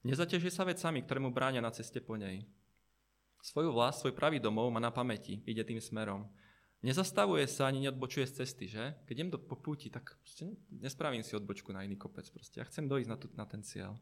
Nezaťažuje 0.00 0.48
sa 0.48 0.64
vecami, 0.64 1.04
ktoré 1.04 1.20
mu 1.20 1.28
bráňa 1.28 1.60
na 1.60 1.68
ceste 1.68 2.00
po 2.00 2.16
nej. 2.16 2.48
Svoju 3.44 3.68
vlast, 3.68 4.00
svoj 4.00 4.16
pravý 4.16 4.40
domov 4.40 4.72
má 4.72 4.80
na 4.80 4.88
pamäti, 4.88 5.44
ide 5.44 5.60
tým 5.68 5.76
smerom. 5.76 6.24
Nezastavuje 6.80 7.44
sa 7.52 7.68
ani 7.68 7.84
neodbočuje 7.84 8.26
z 8.32 8.42
cesty, 8.42 8.64
že? 8.66 8.96
Keď 9.04 9.14
idem 9.14 9.30
do 9.30 9.38
popúti, 9.38 9.92
tak 9.92 10.16
nespravím 10.72 11.20
si 11.20 11.36
odbočku 11.36 11.68
na 11.68 11.84
iný 11.84 12.00
kopec. 12.00 12.26
Proste. 12.32 12.58
Ja 12.58 12.66
chcem 12.66 12.88
dojsť 12.88 13.08
na, 13.12 13.16
tu, 13.20 13.26
na 13.36 13.44
ten 13.44 13.60
cieľ. 13.60 14.00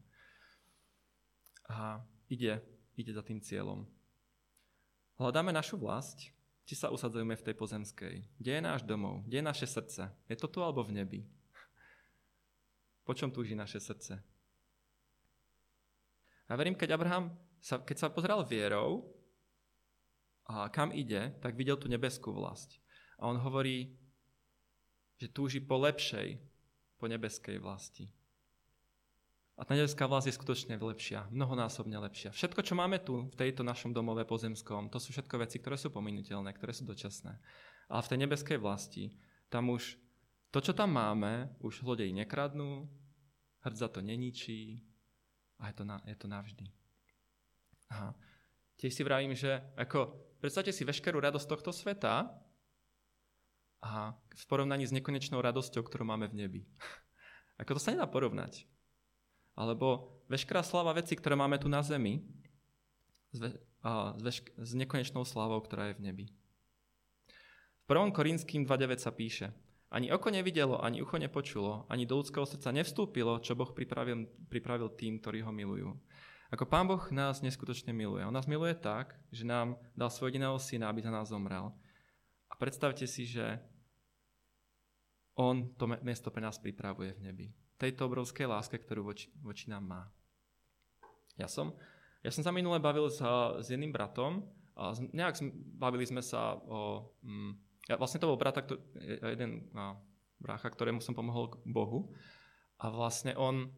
A 1.67 2.01
ide, 2.31 2.63
ide 2.95 3.11
za 3.11 3.19
tým 3.19 3.43
cieľom. 3.43 3.83
Hľadáme 5.19 5.51
našu 5.51 5.75
vlast, 5.75 6.31
či 6.63 6.73
sa 6.73 6.87
usadzujeme 6.87 7.35
v 7.35 7.45
tej 7.45 7.55
pozemskej. 7.59 8.15
Kde 8.39 8.51
je 8.57 8.63
náš 8.63 8.81
domov? 8.87 9.27
Kde 9.27 9.43
je 9.43 9.49
naše 9.51 9.67
srdce? 9.67 10.07
Je 10.31 10.39
to 10.39 10.47
tu 10.47 10.63
alebo 10.63 10.81
v 10.87 11.03
nebi? 11.03 11.21
Po 13.03 13.11
čom 13.11 13.29
túži 13.29 13.53
naše 13.53 13.83
srdce? 13.83 14.23
Ja 16.47 16.55
verím, 16.55 16.79
keď 16.79 16.95
Abraham, 16.95 17.35
sa, 17.59 17.83
keď 17.83 17.97
sa 17.99 18.07
pozrel 18.07 18.39
vierou, 18.47 19.03
a 20.51 20.67
kam 20.67 20.91
ide, 20.91 21.31
tak 21.39 21.55
videl 21.55 21.79
tú 21.79 21.87
nebeskú 21.87 22.35
vlast. 22.35 22.81
A 23.21 23.29
on 23.29 23.39
hovorí, 23.39 23.95
že 25.15 25.31
túži 25.31 25.63
po 25.63 25.79
lepšej, 25.79 26.41
po 26.99 27.05
nebeskej 27.07 27.61
vlasti. 27.61 28.11
A 29.61 29.65
tá 29.65 29.77
nebeská 29.77 30.09
vlast 30.09 30.25
je 30.25 30.33
skutočne 30.33 30.73
lepšia, 30.81 31.29
mnohonásobne 31.29 31.93
lepšia. 32.01 32.33
Všetko, 32.33 32.65
čo 32.65 32.73
máme 32.73 32.97
tu, 32.97 33.29
v 33.29 33.35
tejto 33.37 33.61
našom 33.61 33.93
domove 33.93 34.25
pozemskom, 34.25 34.89
to 34.89 34.97
sú 34.97 35.13
všetko 35.13 35.37
veci, 35.37 35.61
ktoré 35.61 35.77
sú 35.77 35.93
pominuteľné, 35.93 36.49
ktoré 36.57 36.73
sú 36.73 36.89
dočasné. 36.89 37.37
Ale 37.85 38.01
v 38.01 38.09
tej 38.09 38.19
nebeskej 38.25 38.57
vlasti, 38.57 39.13
tam 39.53 39.69
už 39.69 40.01
to, 40.49 40.65
čo 40.65 40.73
tam 40.73 40.97
máme, 40.97 41.53
už 41.61 41.85
zlodej 41.85 42.09
nekradnú, 42.09 42.89
hrdza 43.61 43.85
to 43.93 44.01
neničí 44.01 44.81
a 45.61 45.69
je 45.69 45.77
to, 45.77 45.83
na, 45.85 46.01
je 46.09 46.17
to 46.17 46.25
navždy. 46.25 46.65
Aha. 47.93 48.17
Tiež 48.81 48.97
si 48.97 49.05
vravím, 49.05 49.37
že 49.37 49.61
ako, 49.77 50.09
predstavte 50.41 50.73
si 50.73 50.81
veškerú 50.81 51.21
radosť 51.21 51.45
tohto 51.45 51.69
sveta 51.69 52.33
a 53.85 54.17
v 54.17 54.43
porovnaní 54.49 54.89
s 54.89 54.95
nekonečnou 54.97 55.37
radosťou, 55.37 55.85
ktorú 55.85 56.01
máme 56.01 56.25
v 56.33 56.37
nebi. 56.41 56.61
ako 57.61 57.77
to 57.77 57.79
sa 57.85 57.93
nedá 57.93 58.09
porovnať. 58.09 58.65
Alebo 59.55 60.21
veškerá 60.31 60.63
sláva 60.63 60.95
veci, 60.95 61.15
ktoré 61.15 61.35
máme 61.35 61.59
tu 61.59 61.67
na 61.67 61.83
zemi, 61.83 62.23
s, 63.31 63.37
ve, 63.39 63.49
a, 63.83 64.15
s, 64.15 64.21
vešk- 64.23 64.53
s 64.55 64.71
nekonečnou 64.75 65.23
slávou, 65.23 65.59
ktorá 65.63 65.91
je 65.91 65.97
v 65.99 66.03
nebi. 66.03 66.25
V 67.83 67.87
1. 67.89 68.15
Korinským 68.15 68.63
2.9 68.63 69.03
sa 69.03 69.11
píše 69.11 69.51
Ani 69.91 70.07
oko 70.11 70.31
nevidelo, 70.31 70.79
ani 70.79 71.03
ucho 71.03 71.19
nepočulo, 71.19 71.87
ani 71.91 72.07
do 72.07 72.19
ľudského 72.19 72.47
srdca 72.47 72.71
nevstúpilo, 72.71 73.43
čo 73.43 73.55
Boh 73.59 73.75
pripravil, 73.75 74.27
pripravil 74.47 74.95
tým, 74.95 75.19
ktorí 75.19 75.43
ho 75.43 75.51
milujú. 75.51 75.91
Ako 76.51 76.67
Pán 76.67 76.83
Boh 76.83 76.99
nás 77.15 77.39
neskutočne 77.39 77.95
miluje. 77.95 78.27
On 78.27 78.35
nás 78.35 78.43
miluje 78.43 78.75
tak, 78.75 79.15
že 79.31 79.47
nám 79.47 79.79
dal 79.95 80.11
svoj 80.11 80.35
jediného 80.35 80.59
syna, 80.59 80.91
aby 80.91 80.99
za 80.99 81.11
nás 81.11 81.31
zomrel. 81.31 81.71
A 82.51 82.53
predstavte 82.59 83.07
si, 83.07 83.23
že 83.23 83.59
On 85.39 85.71
to 85.79 85.87
miesto 86.03 86.27
pre 86.27 86.43
nás 86.43 86.59
pripravuje 86.59 87.15
v 87.15 87.23
nebi. 87.23 87.47
Tejto 87.81 88.05
obrovskej 88.05 88.45
láske, 88.45 88.77
ktorú 88.77 89.09
voči, 89.09 89.33
voči 89.41 89.65
nám 89.73 89.89
má. 89.89 90.01
Ja 91.33 91.49
som, 91.49 91.73
ja 92.21 92.29
som 92.29 92.45
sa 92.45 92.53
minule 92.53 92.77
bavil 92.77 93.09
s, 93.09 93.17
s 93.57 93.67
jedným 93.73 93.89
bratom 93.89 94.45
a 94.77 94.93
nejak 94.93 95.41
bavili 95.81 96.05
sme 96.05 96.21
sa 96.21 96.61
o... 96.61 97.09
Mm, 97.25 97.57
ja, 97.89 97.97
vlastne 97.97 98.21
to 98.21 98.29
bol 98.29 98.37
brata, 98.37 98.61
ktorý, 98.61 98.77
jeden 99.33 99.65
a, 99.73 99.97
brácha, 100.37 100.69
ktorému 100.69 101.01
som 101.01 101.17
pomohol 101.17 101.49
k 101.49 101.55
Bohu. 101.65 102.13
A 102.77 102.93
vlastne 102.93 103.33
on 103.33 103.73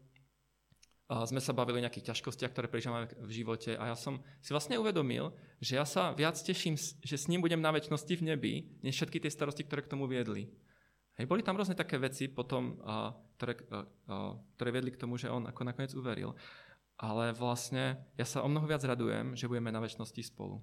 sme 1.24 1.44
sa 1.44 1.54
bavili 1.54 1.80
o 1.80 1.86
nejakých 1.86 2.16
ťažkostiach, 2.16 2.52
ktoré 2.56 2.68
prežívame 2.72 3.12
v 3.22 3.32
živote 3.32 3.76
a 3.76 3.92
ja 3.92 3.98
som 4.00 4.24
si 4.40 4.56
vlastne 4.56 4.80
uvedomil, 4.80 5.36
že 5.62 5.78
ja 5.78 5.86
sa 5.86 6.16
viac 6.16 6.40
teším, 6.40 6.80
že 6.80 7.16
s 7.20 7.28
ním 7.30 7.44
budem 7.44 7.62
na 7.62 7.70
väčšnosti 7.70 8.14
v 8.18 8.26
nebi, 8.34 8.54
než 8.82 8.98
všetky 8.98 9.22
tie 9.22 9.30
starosti, 9.30 9.68
ktoré 9.68 9.84
k 9.86 9.92
tomu 9.94 10.10
viedli. 10.10 10.50
Hej, 11.14 11.30
boli 11.30 11.46
tam 11.46 11.54
rôzne 11.54 11.78
také 11.78 12.02
veci 12.02 12.26
potom, 12.26 12.82
ktoré, 13.38 13.54
ktoré 14.58 14.70
viedli 14.74 14.90
k 14.90 15.02
tomu, 15.02 15.18
že 15.22 15.30
on 15.30 15.46
ako 15.46 15.62
nakoniec 15.62 15.94
uveril. 15.94 16.34
Ale 16.98 17.34
vlastne 17.34 18.02
ja 18.18 18.26
sa 18.26 18.42
o 18.42 18.50
mnoho 18.50 18.66
viac 18.66 18.82
radujem, 18.82 19.38
že 19.38 19.50
budeme 19.50 19.70
na 19.70 19.82
väčšnosti 19.82 20.34
spolu. 20.34 20.62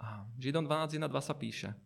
A 0.00 0.26
Židom 0.40 0.66
12.1.2 0.66 1.06
sa 1.22 1.34
píše– 1.36 1.70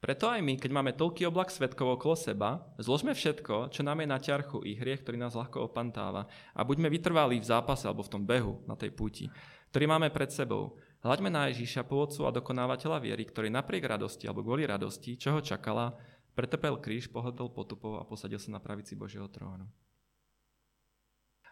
preto 0.00 0.32
aj 0.32 0.40
my, 0.40 0.56
keď 0.56 0.70
máme 0.72 0.96
toľký 0.96 1.28
oblak 1.28 1.52
svetkov 1.52 2.00
okolo 2.00 2.16
seba, 2.16 2.64
zložme 2.80 3.12
všetko, 3.12 3.68
čo 3.68 3.84
nám 3.84 4.00
je 4.00 4.08
na 4.08 4.16
ťarchu 4.16 4.64
i 4.64 4.72
hriech, 4.72 5.04
ktorý 5.04 5.20
nás 5.20 5.36
ľahko 5.36 5.68
opantáva 5.68 6.24
a 6.56 6.64
buďme 6.64 6.88
vytrvalí 6.88 7.36
v 7.36 7.44
zápase 7.44 7.84
alebo 7.84 8.00
v 8.00 8.12
tom 8.16 8.24
behu 8.24 8.64
na 8.64 8.80
tej 8.80 8.96
púti, 8.96 9.28
ktorý 9.68 9.92
máme 9.92 10.08
pred 10.08 10.32
sebou. 10.32 10.80
Hľaďme 11.00 11.32
na 11.32 11.48
Ježíša, 11.48 11.88
pôvodcu 11.88 12.28
a 12.28 12.34
dokonávateľa 12.36 13.00
viery, 13.00 13.24
ktorý 13.24 13.48
napriek 13.48 13.88
radosti 13.88 14.28
alebo 14.28 14.44
kvôli 14.44 14.68
radosti, 14.68 15.16
čo 15.16 15.32
ho 15.32 15.40
čakala, 15.40 15.96
pretrpel 16.36 16.76
kríž, 16.76 17.08
pohodol 17.08 17.48
potupov 17.48 17.96
a 17.96 18.04
posadil 18.04 18.36
sa 18.36 18.52
na 18.52 18.60
pravici 18.60 18.92
Božieho 18.92 19.24
trónu. 19.32 19.64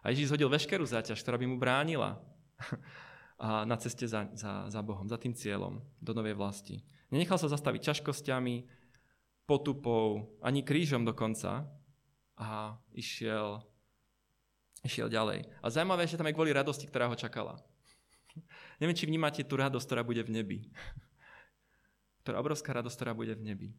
A 0.05 0.13
Ježíš 0.13 0.37
hodil 0.37 0.47
veškerú 0.53 0.85
záťaž, 0.85 1.19
ktorá 1.25 1.41
by 1.41 1.45
mu 1.49 1.57
bránila 1.57 2.21
na 3.41 3.75
ceste 3.81 4.05
za, 4.05 4.29
za, 4.37 4.69
za 4.69 4.81
Bohom, 4.85 5.09
za 5.09 5.17
tým 5.17 5.33
cieľom 5.33 5.81
do 5.97 6.11
novej 6.13 6.37
vlasti. 6.37 6.85
Nenechal 7.09 7.41
sa 7.41 7.49
zastaviť 7.49 7.89
ťažkosťami, 7.89 8.79
potupou, 9.49 10.37
ani 10.45 10.61
krížom 10.61 11.01
dokonca 11.01 11.65
a 12.37 12.77
išiel, 12.93 13.65
išiel 14.85 15.09
ďalej. 15.09 15.49
A 15.65 15.73
zaujímavé, 15.73 16.05
že 16.05 16.21
tam 16.21 16.29
je 16.29 16.37
kvôli 16.37 16.53
radosti, 16.53 16.85
ktorá 16.85 17.09
ho 17.09 17.17
čakala. 17.17 17.57
Neviem, 18.77 18.97
či 18.97 19.09
vnímate 19.09 19.41
tú 19.43 19.59
radosť, 19.59 19.85
ktorá 19.85 20.01
bude 20.03 20.21
v 20.23 20.31
nebi. 20.41 20.57
Ktorá 22.23 22.39
obrovská 22.43 22.75
radosť, 22.75 22.95
ktorá 22.95 23.13
bude 23.15 23.33
v 23.33 23.43
nebi. 23.43 23.69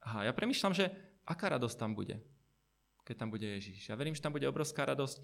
A 0.00 0.24
ja 0.24 0.32
premyšľam, 0.32 0.72
že 0.72 0.88
aká 1.28 1.52
radosť 1.52 1.76
tam 1.76 1.92
bude, 1.92 2.22
keď 3.04 3.14
tam 3.26 3.28
bude 3.28 3.44
Ježíš. 3.44 3.92
Ja 3.92 3.98
verím, 3.98 4.16
že 4.16 4.24
tam 4.24 4.32
bude 4.32 4.48
obrovská 4.48 4.88
radosť, 4.88 5.20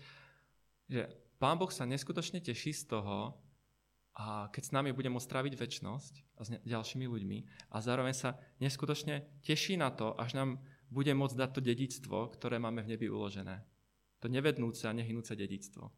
že 0.90 1.08
Pán 1.40 1.56
Boh 1.56 1.72
sa 1.72 1.88
neskutočne 1.88 2.44
teší 2.44 2.76
z 2.76 2.88
toho, 2.88 3.36
a 4.16 4.48
keď 4.48 4.62
s 4.64 4.72
nami 4.72 4.96
bude 4.96 5.12
môcť 5.12 5.28
tráviť 5.28 5.54
väčnosť 5.60 6.40
a 6.40 6.48
s 6.48 6.48
ďalšími 6.64 7.04
ľuďmi 7.04 7.38
a 7.68 7.76
zároveň 7.84 8.16
sa 8.16 8.40
neskutočne 8.64 9.28
teší 9.44 9.76
na 9.76 9.92
to, 9.92 10.16
až 10.16 10.40
nám 10.40 10.56
bude 10.88 11.12
môcť 11.12 11.36
dať 11.36 11.50
to 11.52 11.60
dedictvo, 11.60 12.32
ktoré 12.32 12.56
máme 12.56 12.80
v 12.80 12.96
nebi 12.96 13.12
uložené. 13.12 13.60
To 14.24 14.32
nevednúce 14.32 14.88
a 14.88 14.96
nehynúce 14.96 15.36
dedictvo. 15.36 15.92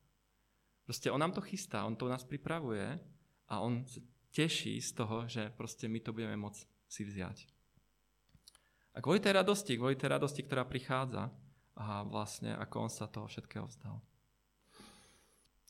Proste 0.88 1.12
on 1.12 1.20
nám 1.20 1.36
to 1.36 1.44
chystá, 1.44 1.84
on 1.84 1.92
to 1.92 2.08
nás 2.08 2.24
pripravuje 2.24 2.96
a 3.44 3.60
on 3.60 3.84
teší 4.32 4.80
z 4.80 4.96
toho, 4.96 5.28
že 5.28 5.52
proste 5.52 5.84
my 5.84 6.00
to 6.00 6.16
budeme 6.16 6.40
môcť 6.40 6.64
si 6.88 7.04
vziať. 7.04 7.44
A 8.96 9.04
kvôli 9.04 9.20
tej 9.20 9.36
radosti, 9.36 9.76
kvôli 9.76 10.00
tej 10.00 10.16
radosti, 10.16 10.40
ktorá 10.48 10.64
prichádza, 10.64 11.28
a 11.76 12.08
vlastne 12.08 12.56
ako 12.56 12.88
on 12.88 12.90
sa 12.90 13.04
toho 13.04 13.28
všetkého 13.28 13.68
vzdal. 13.68 14.00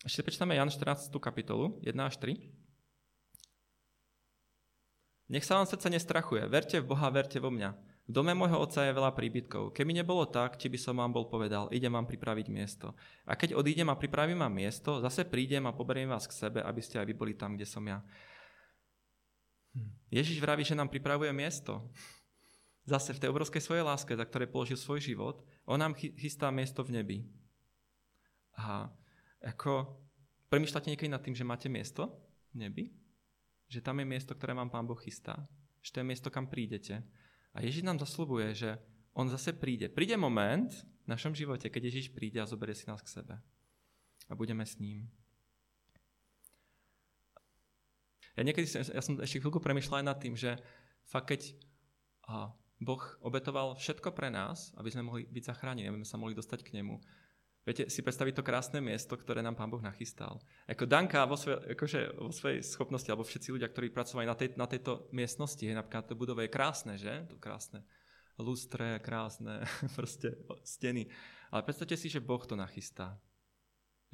Ešte 0.07 0.23
prečítame 0.23 0.55
Jan 0.55 0.71
14. 0.71 1.11
kapitolu, 1.19 1.83
1 1.83 1.99
až 1.99 2.15
3. 2.23 2.39
Nech 5.35 5.43
sa 5.43 5.59
vám 5.59 5.67
srdce 5.67 5.91
nestrachuje, 5.91 6.47
verte 6.47 6.79
v 6.79 6.87
Boha, 6.95 7.11
verte 7.11 7.43
vo 7.43 7.51
mňa. 7.51 7.75
V 8.09 8.17
dome 8.17 8.33
môjho 8.33 8.57
otca 8.57 8.89
je 8.89 8.97
veľa 8.97 9.13
príbytkov. 9.13 9.77
Keby 9.77 10.01
nebolo 10.01 10.25
tak, 10.25 10.57
či 10.57 10.73
by 10.73 10.81
som 10.81 10.97
vám 10.97 11.13
bol 11.13 11.29
povedal, 11.29 11.69
idem 11.69 11.93
vám 11.93 12.09
pripraviť 12.09 12.49
miesto. 12.49 12.97
A 13.29 13.37
keď 13.37 13.53
odídem 13.53 13.85
a 13.93 14.01
pripravím 14.01 14.41
vám 14.41 14.49
miesto, 14.49 15.05
zase 15.05 15.29
prídem 15.29 15.69
a 15.69 15.77
poberiem 15.77 16.09
vás 16.09 16.25
k 16.25 16.33
sebe, 16.33 16.65
aby 16.65 16.81
ste 16.81 16.97
aj 16.97 17.05
vy 17.05 17.13
boli 17.13 17.37
tam, 17.37 17.53
kde 17.53 17.69
som 17.69 17.85
ja. 17.85 18.01
Hm. 19.77 19.93
Ježiš 20.09 20.41
vraví, 20.41 20.65
že 20.65 20.73
nám 20.73 20.89
pripravuje 20.89 21.29
miesto. 21.37 21.85
Zase 22.89 23.13
v 23.13 23.21
tej 23.21 23.29
obrovskej 23.29 23.61
svojej 23.61 23.85
láske, 23.85 24.17
za 24.17 24.25
ktoré 24.25 24.49
položil 24.49 24.81
svoj 24.81 25.05
život, 25.05 25.45
on 25.69 25.77
nám 25.77 25.93
chystá 25.93 26.49
miesto 26.49 26.81
v 26.81 26.97
nebi. 26.97 27.19
A 28.57 28.89
ako, 29.45 30.01
premyšľate 30.49 30.89
niekedy 30.97 31.13
nad 31.13 31.21
tým, 31.21 31.37
že 31.37 31.45
máte 31.45 31.69
miesto 31.69 32.09
v 32.57 32.65
nebi? 32.65 32.85
Že 33.69 33.85
tam 33.85 34.01
je 34.01 34.09
miesto, 34.09 34.33
ktoré 34.33 34.57
vám 34.57 34.73
Pán 34.73 34.89
Boh 34.89 34.97
chystá? 34.97 35.37
Že 35.85 35.91
to 35.93 35.99
je 36.01 36.09
miesto, 36.09 36.29
kam 36.33 36.49
prídete? 36.49 37.05
A 37.57 37.65
Ježiš 37.65 37.85
nám 37.85 37.99
zaslubuje, 37.99 38.53
že 38.55 38.77
on 39.17 39.27
zase 39.27 39.57
príde. 39.57 39.91
Príde 39.91 40.15
moment 40.15 40.71
v 41.05 41.09
našom 41.09 41.35
živote, 41.35 41.67
keď 41.73 41.91
Ježiš 41.91 42.15
príde 42.15 42.39
a 42.39 42.47
zoberie 42.47 42.77
si 42.77 42.87
nás 42.87 43.03
k 43.03 43.11
sebe. 43.21 43.35
A 44.29 44.33
budeme 44.37 44.63
s 44.63 44.79
ním. 44.79 45.09
Ja 48.39 48.47
niekedy, 48.47 48.71
ja 48.71 49.03
som 49.03 49.19
ešte 49.19 49.43
chvíľku 49.43 49.59
premyšľal 49.59 50.05
aj 50.05 50.07
nad 50.07 50.19
tým, 50.23 50.39
že 50.39 50.55
fakt 51.11 51.35
keď 51.35 51.59
Boh 52.79 53.03
obetoval 53.27 53.75
všetko 53.75 54.15
pre 54.15 54.31
nás, 54.31 54.71
aby 54.79 54.95
sme 54.95 55.03
mohli 55.03 55.27
byť 55.27 55.43
zachránení, 55.51 55.91
aby 55.91 55.99
sme 56.07 56.13
sa 56.15 56.21
mohli 56.23 56.39
dostať 56.39 56.63
k 56.63 56.79
nemu, 56.79 57.03
Viete 57.69 57.93
si 57.93 58.01
predstaviť 58.01 58.41
to 58.41 58.47
krásne 58.49 58.81
miesto, 58.81 59.13
ktoré 59.13 59.45
nám 59.45 59.53
Pán 59.53 59.69
Boh 59.69 59.85
nachystal. 59.85 60.41
Ako 60.65 60.89
Danka 60.89 61.29
vo, 61.29 61.37
svoj, 61.37 61.77
akože 61.77 62.17
vo 62.17 62.33
svojej 62.33 62.65
schopnosti, 62.65 63.13
alebo 63.13 63.29
všetci 63.29 63.53
ľudia, 63.53 63.69
ktorí 63.69 63.93
pracovali 63.93 64.25
na, 64.25 64.33
tej, 64.33 64.57
na 64.57 64.65
tejto 64.65 65.13
miestnosti, 65.13 65.61
je 65.61 65.77
napríklad 65.77 66.09
to 66.09 66.17
budove 66.17 66.49
je 66.49 66.49
krásne, 66.49 66.97
že? 66.97 67.29
To 67.29 67.37
krásne 67.37 67.85
lustre, 68.41 68.97
krásne 69.05 69.69
proste 70.01 70.33
steny. 70.65 71.13
Ale 71.53 71.61
predstavte 71.61 71.93
si, 72.01 72.09
že 72.09 72.25
Boh 72.25 72.41
to 72.41 72.57
nachystá. 72.57 73.21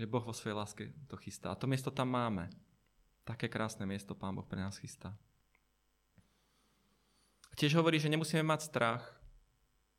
Že 0.03 0.11
Boh 0.11 0.27
vo 0.27 0.35
svojej 0.35 0.59
láske 0.59 0.91
to 1.07 1.15
chystá. 1.23 1.55
A 1.55 1.59
to 1.61 1.71
miesto 1.71 1.95
tam 1.95 2.11
máme. 2.11 2.51
Také 3.23 3.47
krásne 3.47 3.87
miesto 3.87 4.19
Pán 4.19 4.35
Boh 4.35 4.51
pre 4.51 4.59
nás 4.59 4.83
chystá. 4.83 5.15
Tiež 7.55 7.79
hovorí, 7.79 8.03
že 8.03 8.11
nemusíme 8.11 8.43
mať 8.43 8.67
strach, 8.67 9.07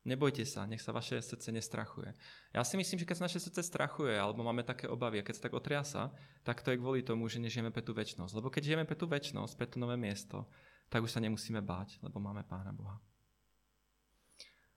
Nebojte 0.06 0.46
sa, 0.46 0.70
nech 0.70 0.78
sa 0.78 0.94
vaše 0.94 1.18
srdce 1.18 1.50
nestrachuje. 1.50 2.14
Ja 2.54 2.62
si 2.62 2.78
myslím, 2.78 3.02
že 3.02 3.06
keď 3.10 3.16
sa 3.18 3.26
naše 3.26 3.42
srdce 3.42 3.66
strachuje, 3.66 4.14
alebo 4.14 4.46
máme 4.46 4.62
také 4.62 4.86
obavy, 4.86 5.18
a 5.18 5.26
keď 5.26 5.34
sa 5.34 5.44
tak 5.50 5.58
otriasa, 5.58 6.14
tak 6.46 6.62
to 6.62 6.70
je 6.70 6.78
kvôli 6.78 7.02
tomu, 7.02 7.26
že 7.26 7.42
nežijeme 7.42 7.74
pre 7.74 7.82
tú 7.82 7.90
väčnosť. 7.90 8.32
Lebo 8.38 8.46
keď 8.46 8.62
žijeme 8.70 8.86
pre 8.86 8.94
tú 8.94 9.10
väčnosť, 9.10 9.58
pre 9.58 9.66
to 9.66 9.82
nové 9.82 9.98
miesto, 9.98 10.46
tak 10.86 11.02
už 11.02 11.10
sa 11.10 11.18
nemusíme 11.18 11.58
báť, 11.58 11.98
lebo 12.06 12.22
máme 12.22 12.46
Pána 12.46 12.70
Boha. 12.70 13.02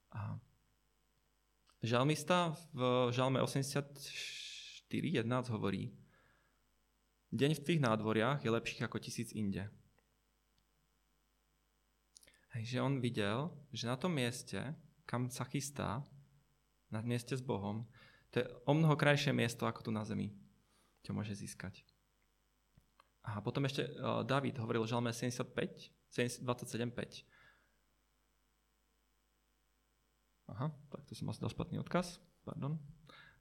A 0.10 0.42
žalmista 1.86 2.58
v 2.74 3.14
žalme 3.14 3.38
84 3.38 3.86
4.11 4.90 5.54
hovorí, 5.54 5.94
Deň 7.30 7.62
v 7.62 7.62
tých 7.62 7.78
nádvoriach 7.78 8.42
je 8.42 8.50
lepších 8.50 8.90
ako 8.90 8.98
tisíc 8.98 9.30
inde. 9.38 9.70
Hej, 12.58 12.74
že 12.74 12.82
on 12.82 12.98
videl, 12.98 13.54
že 13.70 13.86
na 13.86 13.94
tom 13.94 14.18
mieste, 14.18 14.58
kam 15.10 15.34
sa 15.34 15.42
chystá, 15.50 16.06
na 16.94 17.02
mieste 17.02 17.34
s 17.34 17.42
Bohom, 17.42 17.90
to 18.30 18.42
je 18.42 18.46
o 18.70 18.74
mnoho 18.78 18.94
krajšie 18.94 19.34
miesto 19.34 19.66
ako 19.66 19.90
tu 19.90 19.92
na 19.94 20.06
zemi, 20.06 20.30
čo 21.02 21.18
môže 21.18 21.34
získať. 21.34 21.82
A 23.26 23.42
potom 23.42 23.66
ešte 23.66 23.90
uh, 23.90 24.22
David 24.22 24.62
hovoril 24.62 24.86
v 24.86 24.90
Žalme 24.90 25.10
75, 25.10 25.50
27.5. 26.46 27.26
Aha, 30.50 30.74
tak 30.90 31.02
to 31.06 31.14
som 31.14 31.30
asi 31.30 31.42
dal 31.42 31.54
špatný 31.54 31.78
odkaz. 31.82 32.22
Pardon. 32.42 32.82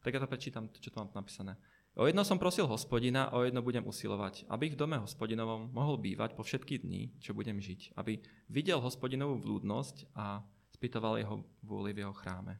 Tak 0.04 0.12
ja 0.12 0.20
to 0.20 0.28
prečítam, 0.28 0.68
čo 0.72 0.92
tu 0.92 0.96
mám 1.00 1.08
napísané. 1.16 1.56
O 1.96 2.04
jedno 2.04 2.22
som 2.22 2.36
prosil 2.36 2.68
hospodina, 2.68 3.32
o 3.32 3.42
jedno 3.42 3.64
budem 3.64 3.82
usilovať, 3.82 4.44
aby 4.52 4.70
v 4.70 4.78
dome 4.78 5.00
hospodinovom 5.00 5.72
mohol 5.72 5.96
bývať 5.98 6.36
po 6.36 6.44
všetky 6.44 6.84
dní, 6.84 7.16
čo 7.18 7.32
budem 7.32 7.58
žiť, 7.58 7.96
aby 7.96 8.20
videl 8.52 8.78
hospodinovú 8.78 9.40
vľúdnosť 9.40 10.12
a 10.14 10.44
spýtoval 10.78 11.18
jeho 11.18 11.42
vôli 11.66 11.90
v 11.90 12.06
jeho 12.06 12.14
chráme. 12.14 12.54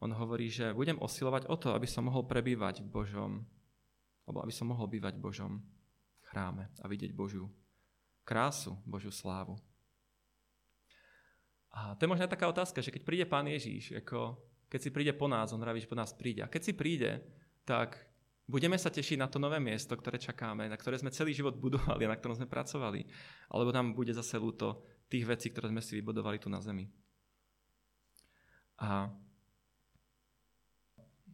On 0.00 0.08
hovorí, 0.08 0.48
že 0.48 0.72
budem 0.72 0.96
osilovať 0.96 1.52
o 1.52 1.56
to, 1.60 1.76
aby 1.76 1.84
som 1.84 2.08
mohol 2.08 2.24
prebývať 2.24 2.80
v 2.80 2.88
Božom, 2.88 3.44
alebo 4.24 4.40
aby 4.40 4.48
som 4.48 4.72
mohol 4.72 4.88
bývať 4.88 5.20
v 5.20 5.24
Božom 5.28 5.52
chráme 6.32 6.72
a 6.80 6.88
vidieť 6.88 7.12
Božiu 7.12 7.52
krásu, 8.24 8.72
Božiu 8.88 9.12
slávu. 9.12 9.60
A 11.76 11.92
to 11.92 12.08
je 12.08 12.12
možná 12.16 12.24
taká 12.24 12.48
otázka, 12.48 12.80
že 12.80 12.88
keď 12.88 13.02
príde 13.04 13.24
Pán 13.28 13.44
Ježíš, 13.44 14.00
ako 14.00 14.40
keď 14.72 14.80
si 14.80 14.90
príde 14.90 15.12
po 15.12 15.28
nás, 15.28 15.52
on 15.52 15.60
vraví, 15.60 15.84
že 15.84 15.90
po 15.92 15.98
nás 16.00 16.16
príde. 16.16 16.40
A 16.40 16.48
keď 16.48 16.62
si 16.64 16.72
príde, 16.72 17.20
tak 17.68 18.10
Budeme 18.50 18.74
sa 18.74 18.90
tešiť 18.90 19.14
na 19.14 19.30
to 19.30 19.38
nové 19.38 19.62
miesto, 19.62 19.94
ktoré 19.94 20.18
čakáme, 20.18 20.66
na 20.66 20.74
ktoré 20.74 20.98
sme 20.98 21.14
celý 21.14 21.30
život 21.30 21.54
budovali 21.54 22.02
a 22.02 22.10
na 22.10 22.18
ktorom 22.18 22.34
sme 22.34 22.50
pracovali. 22.50 23.06
Alebo 23.46 23.70
nám 23.70 23.94
bude 23.94 24.10
zase 24.10 24.42
ľúto 24.42 24.82
tých 25.06 25.22
vecí, 25.22 25.54
ktoré 25.54 25.70
sme 25.70 25.78
si 25.78 25.94
vybudovali 26.02 26.42
tu 26.42 26.50
na 26.50 26.58
zemi. 26.58 26.90
A 28.80 29.12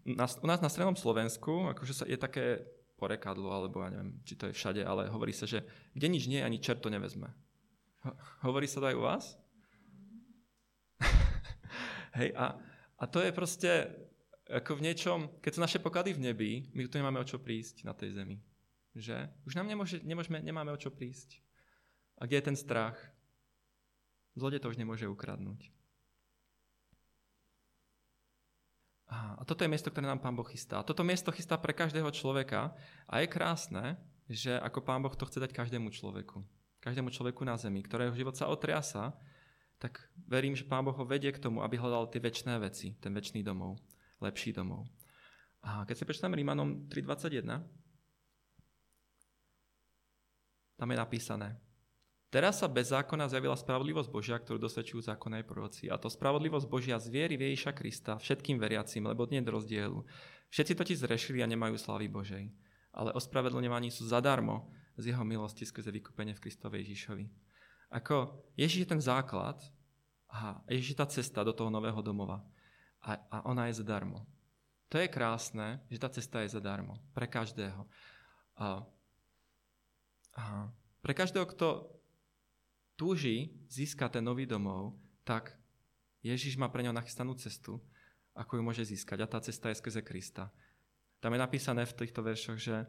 u 0.07 0.47
nás 0.47 0.61
na 0.63 0.71
strednom 0.71 0.99
Slovensku 0.99 1.71
akože 1.71 1.95
sa, 1.95 2.05
je 2.07 2.19
také 2.19 2.67
porekadlo, 2.97 3.53
alebo 3.53 3.83
ja 3.85 3.93
neviem, 3.93 4.19
či 4.25 4.39
to 4.39 4.49
je 4.49 4.57
všade, 4.57 4.83
ale 4.83 5.11
hovorí 5.13 5.35
sa, 5.35 5.45
že 5.45 5.63
kde 5.93 6.09
nič 6.09 6.27
nie, 6.27 6.41
ani 6.41 6.63
čert 6.63 6.83
nevezme. 6.87 7.29
Hovorí 8.47 8.71
sa 8.71 8.79
to 8.81 8.89
aj 8.89 8.97
u 8.97 9.03
vás? 9.03 9.25
Hej, 12.19 12.33
a, 12.39 12.57
a 12.97 13.05
to 13.11 13.21
je 13.21 13.31
proste, 13.35 13.71
ako 14.49 14.79
v 14.79 14.85
niečom, 14.91 15.19
keď 15.43 15.51
sú 15.53 15.61
naše 15.61 15.79
poklady 15.83 16.15
v 16.15 16.25
nebi, 16.31 16.53
my 16.73 16.87
tu 16.89 16.97
nemáme 16.97 17.21
o 17.21 17.27
čo 17.29 17.43
prísť 17.43 17.85
na 17.85 17.93
tej 17.93 18.17
zemi. 18.17 18.39
Že? 18.97 19.29
Už 19.45 19.59
nám 19.59 19.69
nemôže, 19.69 20.01
nemôžeme, 20.01 20.41
nemáme 20.41 20.73
o 20.73 20.81
čo 20.81 20.89
prísť. 20.89 21.45
A 22.17 22.25
kde 22.25 22.41
je 22.41 22.49
ten 22.49 22.57
strach? 22.57 22.97
Zlode 24.33 24.57
to 24.57 24.73
už 24.73 24.81
nemôže 24.81 25.05
ukradnúť. 25.05 25.76
A 29.07 29.43
toto 29.47 29.63
je 29.63 29.71
miesto, 29.71 29.87
ktoré 29.87 30.11
nám 30.11 30.19
Pán 30.19 30.35
Boh 30.35 30.47
chystá. 30.51 30.83
Toto 30.83 31.07
miesto 31.07 31.31
chystá 31.31 31.55
pre 31.55 31.71
každého 31.71 32.11
človeka 32.11 32.75
a 33.07 33.23
je 33.23 33.31
krásne, 33.31 33.95
že 34.27 34.59
ako 34.59 34.83
Pán 34.83 34.99
Boh 34.99 35.15
to 35.15 35.31
chce 35.31 35.39
dať 35.39 35.55
každému 35.55 35.95
človeku. 35.95 36.43
Každému 36.83 37.15
človeku 37.15 37.47
na 37.47 37.55
zemi, 37.55 37.87
ktorého 37.87 38.11
život 38.19 38.35
sa 38.35 38.51
otriasa, 38.51 39.15
tak 39.79 40.03
verím, 40.27 40.59
že 40.59 40.67
Pán 40.67 40.83
Boh 40.83 40.95
ho 40.95 41.07
vedie 41.07 41.31
k 41.31 41.39
tomu, 41.39 41.63
aby 41.63 41.79
hľadal 41.79 42.11
tie 42.11 42.19
väčšie 42.19 42.59
veci, 42.59 42.99
ten 42.99 43.15
väčší 43.15 43.47
domov 43.47 43.79
lepší 44.21 44.53
domov. 44.53 44.89
A 45.67 45.85
keď 45.85 45.95
si 45.99 46.05
prečítam 46.09 46.35
Rímanom 46.35 46.89
3.21, 46.89 47.65
tam 50.77 50.89
je 50.93 50.97
napísané, 50.97 51.57
Teraz 52.27 52.59
sa 52.59 52.67
bez 52.67 52.91
zákona 52.91 53.31
zjavila 53.31 53.55
spravodlivosť 53.55 54.11
Božia, 54.11 54.37
ktorú 54.37 54.59
dosvedčujú 54.59 54.99
zákonné 55.07 55.47
proroci. 55.47 55.87
A 55.87 55.95
to 55.95 56.11
spravodlivosť 56.11 56.67
Božia 56.67 56.99
z 56.99 57.07
viery 57.07 57.39
Ježiša 57.39 57.71
Krista 57.71 58.19
všetkým 58.19 58.59
veriacim, 58.59 59.07
lebo 59.07 59.31
nie 59.31 59.39
je 59.39 59.55
rozdielu. 59.55 59.99
Všetci 60.51 60.75
totiž 60.75 61.07
zrešili 61.07 61.39
a 61.43 61.51
nemajú 61.51 61.79
slávy 61.79 62.11
Božej. 62.11 62.51
Ale 62.91 63.15
ospravedlňovaní 63.15 63.95
sú 63.95 64.11
zadarmo 64.11 64.67
z 64.99 65.15
jeho 65.15 65.23
milosti 65.23 65.63
skrze 65.63 65.95
vykúpenie 65.95 66.35
v 66.35 66.43
Kristovi 66.43 66.83
Ježišovi. 66.83 67.31
Ako 67.95 68.43
Ježiš 68.59 68.83
je 68.83 68.91
ten 68.91 69.03
základ 69.03 69.63
a 70.27 70.59
Ježiš 70.67 70.97
je 70.97 70.99
tá 70.99 71.07
cesta 71.07 71.47
do 71.47 71.55
toho 71.55 71.71
nového 71.71 72.03
domova 72.03 72.43
a, 73.07 73.15
a 73.31 73.37
ona 73.47 73.71
je 73.71 73.79
zadarmo. 73.79 74.27
To 74.91 74.99
je 74.99 75.07
krásne, 75.07 75.83
že 75.87 76.03
tá 76.03 76.11
cesta 76.11 76.43
je 76.43 76.51
zadarmo. 76.51 76.99
Pre 77.15 77.27
každého. 77.27 77.87
A, 78.59 78.83
a 80.35 80.43
pre 81.03 81.13
každého, 81.15 81.47
kto 81.47 81.96
túži 82.97 83.53
získať 83.69 84.19
ten 84.19 84.25
nový 84.25 84.49
domov, 84.49 84.97
tak 85.23 85.55
Ježiš 86.25 86.59
má 86.59 86.67
pre 86.73 86.83
ňo 86.83 86.97
nachystanú 86.97 87.37
cestu, 87.39 87.79
ako 88.35 88.59
ju 88.59 88.63
môže 88.65 88.83
získať. 88.83 89.23
A 89.23 89.31
tá 89.31 89.39
cesta 89.39 89.71
je 89.71 89.79
skrze 89.79 90.03
Krista. 90.03 90.51
Tam 91.21 91.33
je 91.33 91.41
napísané 91.41 91.87
v 91.87 91.97
týchto 91.97 92.21
veršoch, 92.25 92.59
že 92.59 92.85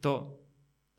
to 0.00 0.36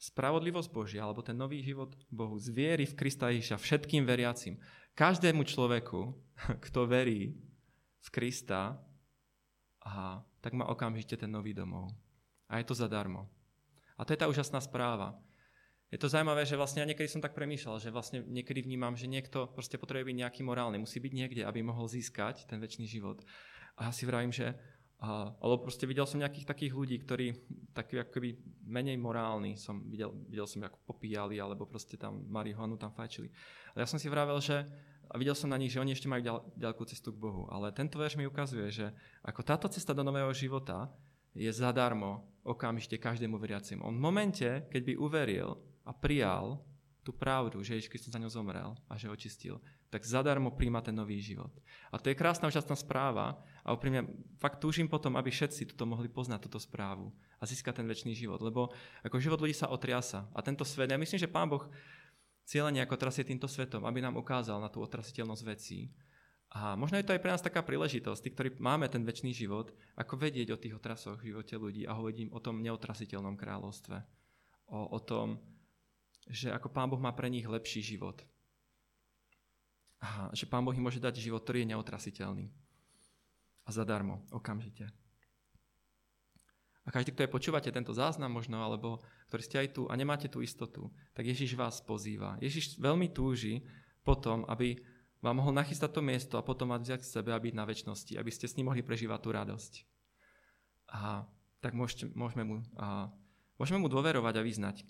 spravodlivosť 0.01 0.69
Božia, 0.69 1.01
alebo 1.05 1.21
ten 1.25 1.37
nový 1.37 1.61
život 1.61 1.93
Bohu 2.09 2.35
z 2.37 2.51
viery 2.51 2.85
v 2.85 2.97
Krista 2.97 3.31
Ježiša 3.31 3.57
všetkým 3.57 4.03
veriacim. 4.05 4.59
Každému 4.93 5.45
človeku, 5.45 6.13
kto 6.65 6.79
verí 6.85 7.33
v 8.01 8.09
Krista, 8.13 8.77
aha, 9.81 10.21
tak 10.41 10.53
má 10.53 10.69
okamžite 10.69 11.17
ten 11.17 11.29
nový 11.29 11.53
domov. 11.53 11.89
A 12.45 12.61
je 12.61 12.65
to 12.69 12.77
zadarmo. 12.77 13.25
A 13.97 14.05
to 14.05 14.13
je 14.13 14.19
tá 14.21 14.29
úžasná 14.29 14.61
správa. 14.61 15.17
Je 15.95 16.03
to 16.03 16.11
zaujímavé, 16.11 16.43
že 16.43 16.59
vlastne 16.59 16.83
ja 16.83 16.89
niekedy 16.91 17.07
som 17.07 17.23
tak 17.23 17.31
premýšľal, 17.31 17.79
že 17.79 17.87
vlastne 17.87 18.19
niekedy 18.27 18.67
vnímam, 18.67 18.99
že 18.99 19.07
niekto 19.07 19.47
proste 19.47 19.79
potrebuje 19.79 20.11
byť 20.11 20.17
nejaký 20.27 20.41
morálny, 20.43 20.75
musí 20.75 20.99
byť 20.99 21.13
niekde, 21.15 21.47
aby 21.47 21.63
mohol 21.63 21.87
získať 21.87 22.43
ten 22.51 22.59
väčší 22.59 22.83
život. 22.83 23.23
A 23.79 23.87
ja 23.87 23.91
si 23.95 24.03
vravím, 24.03 24.35
že 24.35 24.59
a, 24.99 25.31
alebo 25.39 25.63
proste 25.63 25.87
videl 25.87 26.03
som 26.03 26.19
nejakých 26.19 26.51
takých 26.51 26.75
ľudí, 26.75 26.99
ktorí 26.99 27.31
takí 27.71 27.95
akoby 27.95 28.35
menej 28.67 28.99
morálni 28.99 29.55
som 29.55 29.87
videl, 29.87 30.11
videl 30.27 30.43
som, 30.43 30.67
ako 30.67 30.83
popíjali, 30.83 31.39
alebo 31.39 31.63
proste 31.63 31.95
tam 31.95 32.27
marihuanu 32.27 32.75
tam 32.75 32.91
fajčili. 32.91 33.31
Ale 33.71 33.87
ja 33.87 33.87
som 33.87 33.95
si 33.95 34.11
vravel, 34.11 34.35
že 34.43 34.67
a 35.07 35.15
videl 35.15 35.31
som 35.31 35.47
na 35.47 35.55
nich, 35.55 35.71
že 35.71 35.79
oni 35.79 35.95
ešte 35.95 36.11
majú 36.11 36.27
ďal, 36.27 36.39
ďalkú 36.59 36.83
cestu 36.91 37.15
k 37.15 37.23
Bohu. 37.23 37.47
Ale 37.47 37.71
tento 37.71 37.95
verš 37.95 38.19
mi 38.19 38.27
ukazuje, 38.27 38.67
že 38.67 38.91
ako 39.23 39.47
táto 39.47 39.71
cesta 39.71 39.95
do 39.95 40.03
nového 40.03 40.35
života 40.35 40.91
je 41.31 41.47
zadarmo 41.55 42.27
okamžite 42.43 42.99
každému 42.99 43.39
veriacim. 43.39 43.79
On 43.79 43.95
v 43.95 44.03
momente, 44.03 44.67
keď 44.67 44.81
by 44.91 44.93
uveril 44.99 45.55
a 45.85 45.93
prijal 45.93 46.59
tú 47.05 47.13
pravdu, 47.13 47.61
že 47.61 47.77
Ježiš 47.77 47.93
Kristus 47.93 48.09
za 48.09 48.17
ňou 48.17 48.33
zomrel 48.33 48.73
a 48.89 48.97
že 48.97 49.13
očistil, 49.13 49.61
tak 49.93 50.01
zadarmo 50.01 50.49
príjma 50.57 50.81
ten 50.81 50.97
nový 50.97 51.21
život. 51.21 51.53
A 51.93 52.01
to 52.01 52.09
je 52.09 52.17
krásna 52.17 52.49
úžasná 52.49 52.73
správa 52.73 53.37
a 53.61 53.69
úprimne 53.77 54.09
fakt 54.41 54.57
túžim 54.57 54.89
potom, 54.89 55.13
aby 55.13 55.29
všetci 55.29 55.71
toto 55.71 55.85
mohli 55.85 56.09
poznať, 56.09 56.49
túto 56.49 56.57
správu 56.57 57.13
a 57.37 57.45
získať 57.45 57.79
ten 57.79 57.87
väčší 57.87 58.17
život. 58.17 58.41
Lebo 58.41 58.73
ako 59.05 59.21
život 59.21 59.37
ľudí 59.37 59.53
sa 59.53 59.69
otriasa 59.69 60.25
a 60.33 60.41
tento 60.41 60.65
svet, 60.65 60.89
ja 60.89 60.97
myslím, 60.97 61.21
že 61.21 61.29
Pán 61.29 61.45
Boh 61.45 61.69
cieľene 62.49 62.81
ako 62.81 62.97
trasie 62.97 63.21
týmto 63.21 63.45
svetom, 63.45 63.85
aby 63.85 64.01
nám 64.01 64.17
ukázal 64.17 64.57
na 64.57 64.73
tú 64.73 64.81
otrasiteľnosť 64.81 65.43
vecí. 65.45 65.93
A 66.55 66.73
možno 66.73 66.97
je 66.97 67.05
to 67.05 67.13
aj 67.13 67.21
pre 67.21 67.33
nás 67.33 67.43
taká 67.43 67.61
príležitosť, 67.61 68.21
tí, 68.21 68.29
ktorí 68.33 68.49
máme 68.57 68.89
ten 68.89 69.05
väčší 69.05 69.33
život, 69.33 69.75
ako 69.93 70.17
vedieť 70.17 70.55
o 70.55 70.61
tých 70.61 70.77
otrasoch 70.77 71.21
v 71.21 71.33
živote 71.33 71.53
ľudí 71.59 71.83
a 71.85 71.93
hovoriť 71.93 72.17
im 72.25 72.31
o 72.31 72.39
tom 72.39 72.63
neotrasiteľnom 72.63 73.35
kráľovstve. 73.35 73.97
O, 74.71 74.79
o 74.95 74.99
tom, 75.03 75.41
že 76.29 76.49
ako 76.49 76.73
Pán 76.73 76.89
Boh 76.89 77.01
má 77.01 77.13
pre 77.13 77.29
nich 77.29 77.45
lepší 77.45 77.85
život. 77.85 78.21
A 80.01 80.29
že 80.33 80.49
Pán 80.49 80.65
Boh 80.65 80.73
im 80.73 80.85
môže 80.85 81.01
dať 81.01 81.21
život, 81.21 81.41
ktorý 81.45 81.65
je 81.65 81.71
neotrasiteľný. 81.73 82.45
A 83.65 83.69
zadarmo, 83.73 84.21
okamžite. 84.29 84.89
A 86.85 86.93
každý, 86.93 87.17
kto 87.17 87.25
je 87.25 87.33
počúvate 87.33 87.69
tento 87.73 87.89
záznam 87.97 88.29
možno, 88.29 88.61
alebo 88.61 89.01
ktorý 89.29 89.41
ste 89.41 89.57
aj 89.57 89.67
tu 89.73 89.81
a 89.89 89.97
nemáte 89.97 90.29
tú 90.29 90.45
istotu, 90.45 90.93
tak 91.17 91.25
Ježiš 91.25 91.57
vás 91.57 91.81
pozýva. 91.81 92.37
Ježiš 92.37 92.77
veľmi 92.77 93.09
túži 93.09 93.65
potom, 94.05 94.45
aby 94.45 94.77
vám 95.17 95.41
mohol 95.41 95.57
nachystať 95.57 95.97
to 95.97 96.01
miesto 96.05 96.37
a 96.37 96.45
potom 96.45 96.69
vás 96.69 96.85
vziať 96.85 97.01
k 97.01 97.09
sebe 97.09 97.33
a 97.33 97.41
byť 97.41 97.53
na 97.57 97.65
väčšnosti, 97.65 98.13
aby 98.13 98.29
ste 98.29 98.45
s 98.45 98.53
ním 98.61 98.69
mohli 98.69 98.85
prežívať 98.85 99.17
tú 99.17 99.29
radosť. 99.33 99.73
A 100.93 101.25
tak 101.65 101.73
môžete, 101.73 102.13
môžeme, 102.13 102.45
mu, 102.45 102.61
a, 102.77 103.09
môžeme 103.57 103.81
mu 103.81 103.89
dôverovať 103.89 104.37
a 104.37 104.45
vyznať 104.45 104.85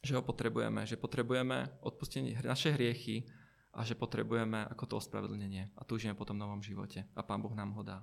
že 0.00 0.16
ho 0.16 0.22
potrebujeme, 0.24 0.88
že 0.88 0.96
potrebujeme 0.96 1.68
odpustenie 1.84 2.32
naše 2.40 2.72
hriechy 2.72 3.28
a 3.76 3.84
že 3.84 3.94
potrebujeme 3.94 4.66
ako 4.72 4.84
to 4.86 4.94
ospravedlnenie 4.98 5.76
a 5.76 5.82
túžime 5.84 6.16
po 6.16 6.24
tom 6.24 6.40
novom 6.40 6.64
živote. 6.64 7.06
A 7.14 7.20
Pán 7.22 7.44
Boh 7.44 7.52
nám 7.52 7.76
ho 7.76 7.82
dá. 7.84 8.02